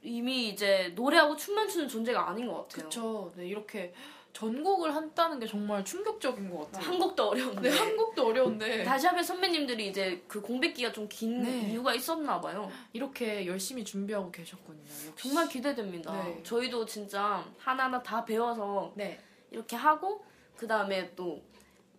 이미 0.00 0.48
이제 0.48 0.90
노래하고 0.94 1.36
춤만 1.36 1.68
추는 1.68 1.86
존재가 1.86 2.30
아닌 2.30 2.46
것 2.46 2.66
같아요 2.66 2.84
그쵸. 2.86 3.32
네, 3.36 3.46
이렇게 3.46 3.92
전곡을 4.34 4.94
한다는 4.94 5.38
게 5.38 5.46
정말 5.46 5.84
충격적인 5.84 6.50
것 6.50 6.70
같아요. 6.70 6.90
한국도 6.90 7.28
어려운데 7.30 7.70
네, 7.70 7.78
한국도 7.78 8.26
어려운데 8.26 8.82
다시 8.82 9.06
한번 9.06 9.22
선배님들이 9.24 9.88
이제 9.88 10.22
그 10.26 10.40
공백기가 10.40 10.90
좀긴 10.92 11.42
네. 11.44 11.70
이유가 11.70 11.94
있었나 11.94 12.40
봐요. 12.40 12.70
이렇게 12.92 13.46
열심히 13.46 13.84
준비하고 13.84 14.32
계셨군요. 14.32 14.80
역시. 15.06 15.12
정말 15.16 15.48
기대됩니다. 15.48 16.12
네. 16.24 16.42
저희도 16.42 16.84
진짜 16.84 17.44
하나하나 17.58 18.02
다 18.02 18.24
배워서 18.24 18.92
네, 18.96 19.20
이렇게 19.52 19.76
하고 19.76 20.24
그 20.56 20.66
다음에 20.66 21.14
또 21.14 21.40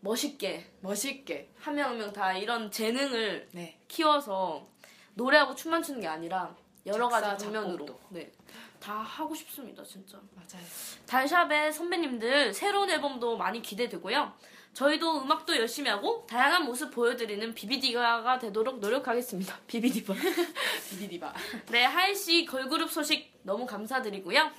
멋있게 0.02 0.66
멋있게. 0.82 1.50
한 1.58 1.74
명 1.76 1.88
한 1.92 1.98
명 1.98 2.12
다 2.14 2.34
이런 2.38 2.70
재능을 2.70 3.48
네, 3.54 3.80
키워서 3.88 4.68
노래하고 5.14 5.56
춤만 5.56 5.82
추는 5.82 6.02
게 6.02 6.08
아니라 6.08 6.54
여러 6.86 7.10
작사, 7.10 7.30
가지 7.30 7.46
작곡도. 7.46 7.98
네. 8.10 8.30
다 8.80 8.94
하고 8.96 9.34
싶습니다, 9.36 9.84
진짜. 9.84 10.18
맞아요. 10.36 10.66
달샵의 11.08 11.74
선배님들 11.74 12.54
새로운 12.54 12.90
앨범도 12.90 13.38
많이 13.38 13.62
기대되고요. 13.62 14.34
저희도 14.74 15.22
음악도 15.22 15.56
열심히 15.56 15.90
하고 15.90 16.26
다양한 16.30 16.66
모습 16.66 16.92
보여드리는 16.92 17.54
비비디바가 17.54 18.40
되도록 18.40 18.80
노력하겠습니다. 18.80 19.58
비비디바. 19.68 20.14
비비디바. 20.90 21.34
네, 21.72 21.86
하이 21.86 22.14
씨 22.14 22.46
걸그룹 22.46 22.92
소식 22.92 23.35
너무 23.46 23.66
감사드리고요. 23.68 24.50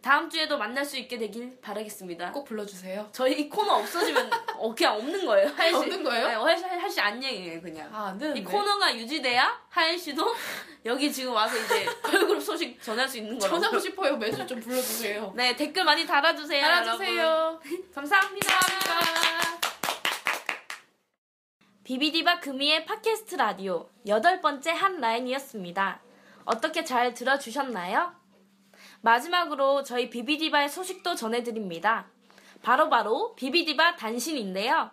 다음 0.00 0.30
주에도 0.30 0.56
만날 0.58 0.84
수 0.84 0.96
있게 0.96 1.18
되길 1.18 1.58
바라겠습니다. 1.60 2.30
꼭 2.30 2.44
불러주세요. 2.44 3.08
저희 3.10 3.32
이 3.40 3.48
코너 3.48 3.74
없어지면 3.78 4.30
어, 4.56 4.72
그냥 4.74 4.94
없는 4.96 5.26
거예요. 5.26 5.48
하이 5.56 5.70
씨. 5.70 5.74
없는 5.76 6.04
거예요? 6.04 6.28
네, 6.28 6.34
하이 6.34 6.56
씨, 6.56 6.64
하이 6.64 6.88
씨 6.90 7.00
안녕이에요, 7.00 7.60
그냥. 7.60 7.92
아, 7.92 8.06
안 8.10 8.18
되는데. 8.18 8.40
이 8.40 8.44
코너가 8.44 8.94
유지돼야 8.96 9.60
하이 9.68 9.98
씨도 9.98 10.24
여기 10.86 11.12
지금 11.12 11.32
와서 11.32 11.56
이제 11.58 11.84
걸그룹 12.00 12.40
소식 12.40 12.80
전할 12.80 13.08
수 13.08 13.18
있는 13.18 13.36
거라고. 13.38 13.56
전하고 13.58 13.78
싶어요. 13.80 14.16
매주 14.16 14.46
좀 14.46 14.60
불러주세요. 14.60 15.32
네, 15.36 15.56
댓글 15.56 15.82
많이 15.84 16.06
달아주세요. 16.06 16.62
달아주세요. 16.62 17.60
감사합니다. 17.92 18.48
비비디바 21.82 22.38
금이의 22.40 22.84
팟캐스트 22.84 23.34
라디오 23.34 23.88
여덟 24.06 24.40
번째 24.40 24.70
한 24.70 25.00
라인이었습니다. 25.00 26.02
어떻게 26.44 26.84
잘 26.84 27.14
들어주셨나요? 27.14 28.12
마지막으로 29.00 29.82
저희 29.82 30.10
비비디바의 30.10 30.68
소식도 30.68 31.14
전해드립니다. 31.14 32.06
바로 32.62 32.88
바로 32.88 33.34
비비디바 33.36 33.96
단신인데요. 33.96 34.90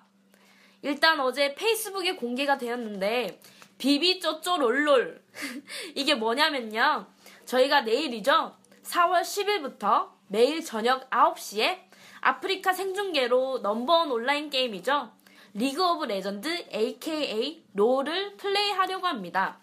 일단 0.82 1.20
어제 1.20 1.56
페이스북에 1.56 2.16
공개가 2.16 2.58
되었는데 2.58 3.40
비비 3.78 4.20
쪼쪼 4.20 4.58
롤롤 4.58 5.22
이게 5.96 6.16
뭐냐면요. 6.16 7.08
저희가 7.46 7.82
내일이죠. 7.82 8.56
4월 8.84 9.22
10일부터 9.22 10.10
매일 10.28 10.64
저녁 10.64 11.10
9시에 11.10 11.80
아프리카 12.22 12.74
생중계로 12.74 13.60
넘버원 13.60 14.12
온라인 14.12 14.50
게임이죠. 14.50 15.12
리그 15.54 15.84
오브 15.84 16.06
레전드 16.06 16.66
aka 16.72 17.64
롤을 17.74 18.38
플레이하려고 18.38 19.08
합니다. 19.08 19.60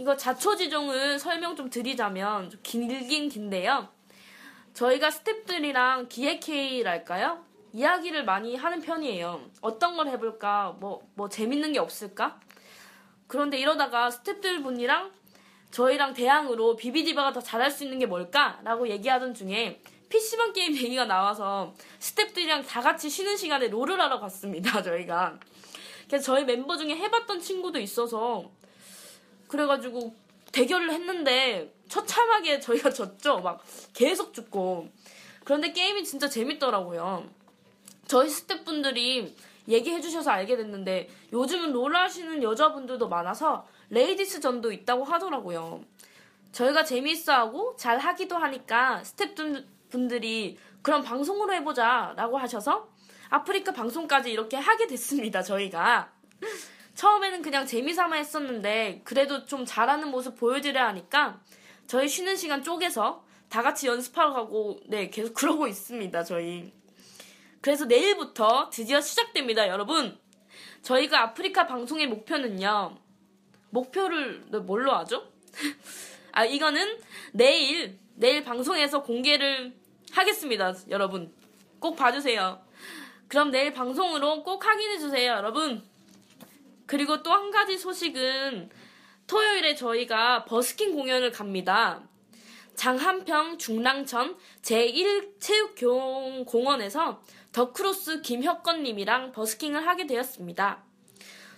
이거 0.00 0.16
자초지종을 0.16 1.18
설명 1.18 1.54
좀 1.54 1.68
드리자면 1.68 2.48
좀 2.48 2.58
길긴 2.62 3.28
긴데요. 3.28 3.86
저희가 4.72 5.10
스탭들이랑 5.10 6.08
기획회의랄까요? 6.08 7.44
이야기를 7.74 8.24
많이 8.24 8.56
하는 8.56 8.80
편이에요. 8.80 9.42
어떤 9.60 9.98
걸 9.98 10.08
해볼까? 10.08 10.74
뭐, 10.80 11.06
뭐 11.14 11.28
재밌는 11.28 11.74
게 11.74 11.80
없을까? 11.80 12.40
그런데 13.26 13.58
이러다가 13.58 14.08
스탭들 14.08 14.62
분이랑 14.62 15.12
저희랑 15.70 16.14
대항으로 16.14 16.76
비비디바가 16.76 17.34
더 17.34 17.40
잘할 17.42 17.70
수 17.70 17.84
있는 17.84 17.98
게 17.98 18.06
뭘까? 18.06 18.58
라고 18.64 18.88
얘기하던 18.88 19.34
중에 19.34 19.82
PC방 20.08 20.54
게임 20.54 20.74
얘기가 20.76 21.04
나와서 21.04 21.74
스탭들이랑 21.98 22.66
다 22.66 22.80
같이 22.80 23.10
쉬는 23.10 23.36
시간에 23.36 23.68
롤을 23.68 24.00
하러 24.00 24.18
갔습니다, 24.18 24.82
저희가. 24.82 25.38
그래서 26.06 26.24
저희 26.24 26.46
멤버 26.46 26.78
중에 26.78 26.96
해봤던 26.96 27.40
친구도 27.40 27.78
있어서 27.80 28.50
그래가지고 29.50 30.14
대결을 30.52 30.90
했는데 30.92 31.74
처참하게 31.88 32.60
저희가 32.60 32.90
졌죠. 32.94 33.40
막 33.40 33.62
계속 33.92 34.32
죽고. 34.32 34.88
그런데 35.44 35.72
게임이 35.72 36.04
진짜 36.04 36.28
재밌더라고요. 36.28 37.28
저희 38.06 38.28
스태프분들이 38.28 39.34
얘기해 39.68 40.00
주셔서 40.00 40.30
알게 40.30 40.56
됐는데 40.56 41.08
요즘은 41.32 41.72
롤 41.72 41.94
하시는 41.94 42.42
여자분들도 42.42 43.08
많아서 43.08 43.66
ladies 43.90 44.40
전도 44.40 44.72
있다고 44.72 45.04
하더라고요. 45.04 45.84
저희가 46.52 46.84
재미있어 46.84 47.32
하고 47.32 47.76
잘 47.76 47.98
하기도 47.98 48.36
하니까 48.36 49.02
스태프분들이 49.04 50.58
그럼 50.82 51.02
방송으로 51.02 51.52
해보자 51.54 52.14
라고 52.16 52.38
하셔서 52.38 52.88
아프리카 53.28 53.72
방송까지 53.72 54.32
이렇게 54.32 54.56
하게 54.56 54.86
됐습니다, 54.88 55.42
저희가. 55.42 56.10
처음에는 56.94 57.42
그냥 57.42 57.66
재미삼아 57.66 58.16
했었는데 58.16 59.02
그래도 59.04 59.44
좀 59.46 59.64
잘하는 59.64 60.08
모습 60.08 60.36
보여드려야 60.36 60.88
하니까 60.88 61.40
저희 61.86 62.08
쉬는 62.08 62.36
시간 62.36 62.62
쪼개서 62.62 63.24
다 63.48 63.62
같이 63.62 63.86
연습하러 63.86 64.32
가고 64.32 64.80
네 64.86 65.10
계속 65.10 65.32
그러고 65.34 65.66
있습니다 65.66 66.24
저희 66.24 66.72
그래서 67.60 67.84
내일부터 67.84 68.70
드디어 68.70 69.00
시작됩니다 69.00 69.68
여러분 69.68 70.18
저희가 70.82 71.22
아프리카 71.22 71.66
방송의 71.66 72.06
목표는요 72.08 72.96
목표를 73.70 74.44
네, 74.50 74.58
뭘로 74.58 74.92
하죠? 74.96 75.30
아 76.32 76.44
이거는 76.44 76.98
내일 77.32 77.98
내일 78.20 78.44
방송에서 78.44 79.02
공개를 79.02 79.72
하겠습니다, 80.12 80.74
여러분. 80.90 81.32
꼭 81.78 81.96
봐주세요. 81.96 82.60
그럼 83.28 83.50
내일 83.50 83.72
방송으로 83.72 84.42
꼭 84.42 84.64
확인해주세요, 84.64 85.32
여러분. 85.32 85.82
그리고 86.90 87.22
또 87.22 87.30
한 87.30 87.50
가지 87.52 87.78
소식은 87.78 88.68
토요일에 89.28 89.76
저희가 89.76 90.44
버스킹 90.44 90.92
공연을 90.92 91.30
갑니다. 91.30 92.02
장한평 92.74 93.58
중랑천 93.58 94.36
제1체육공원에서 94.62 97.20
더크로스 97.52 98.22
김혁건님이랑 98.22 99.30
버스킹을 99.30 99.86
하게 99.86 100.08
되었습니다. 100.08 100.82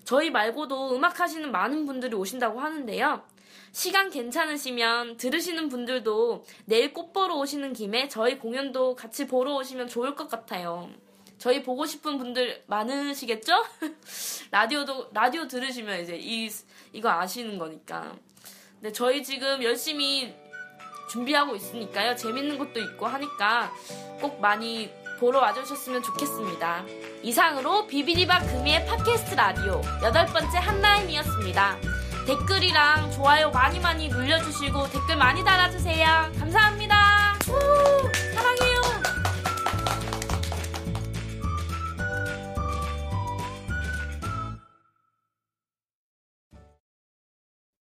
저희 0.04 0.28
말고도 0.28 0.94
음악 0.94 1.18
하시는 1.18 1.50
많은 1.50 1.86
분들이 1.86 2.14
오신다고 2.14 2.60
하는데요. 2.60 3.22
시간 3.72 4.10
괜찮으시면 4.10 5.16
들으시는 5.16 5.70
분들도 5.70 6.44
내일 6.66 6.92
꽃 6.92 7.14
보러 7.14 7.36
오시는 7.36 7.72
김에 7.72 8.08
저희 8.08 8.38
공연도 8.38 8.96
같이 8.96 9.26
보러 9.26 9.54
오시면 9.54 9.88
좋을 9.88 10.14
것 10.14 10.28
같아요. 10.28 10.90
저희 11.42 11.60
보고 11.60 11.84
싶은 11.86 12.18
분들 12.18 12.62
많으시겠죠? 12.68 13.64
라디오도 14.52 15.08
라디오 15.12 15.48
들으시면 15.48 16.00
이제 16.00 16.16
이 16.16 16.48
이거 16.92 17.10
아시는 17.10 17.58
거니까. 17.58 18.14
근데 18.74 18.92
저희 18.92 19.24
지금 19.24 19.60
열심히 19.60 20.32
준비하고 21.10 21.56
있으니까요. 21.56 22.14
재밌는 22.14 22.58
것도 22.58 22.78
있고 22.78 23.08
하니까 23.08 23.72
꼭 24.20 24.40
많이 24.40 24.88
보러 25.18 25.40
와주셨으면 25.40 26.04
좋겠습니다. 26.04 26.84
이상으로 27.24 27.88
비비디바 27.88 28.38
금이의 28.38 28.86
팟캐스트 28.86 29.34
라디오 29.34 29.82
여덟 30.04 30.26
번째 30.26 30.58
한나임이었습니다. 30.58 31.76
댓글이랑 32.24 33.10
좋아요 33.10 33.50
많이 33.50 33.80
많이 33.80 34.08
눌러주시고 34.08 34.90
댓글 34.90 35.16
많이 35.16 35.42
달아주세요. 35.42 36.30
감사합니다. 36.38 37.34
우, 37.48 38.32
사랑해요. 38.32 38.71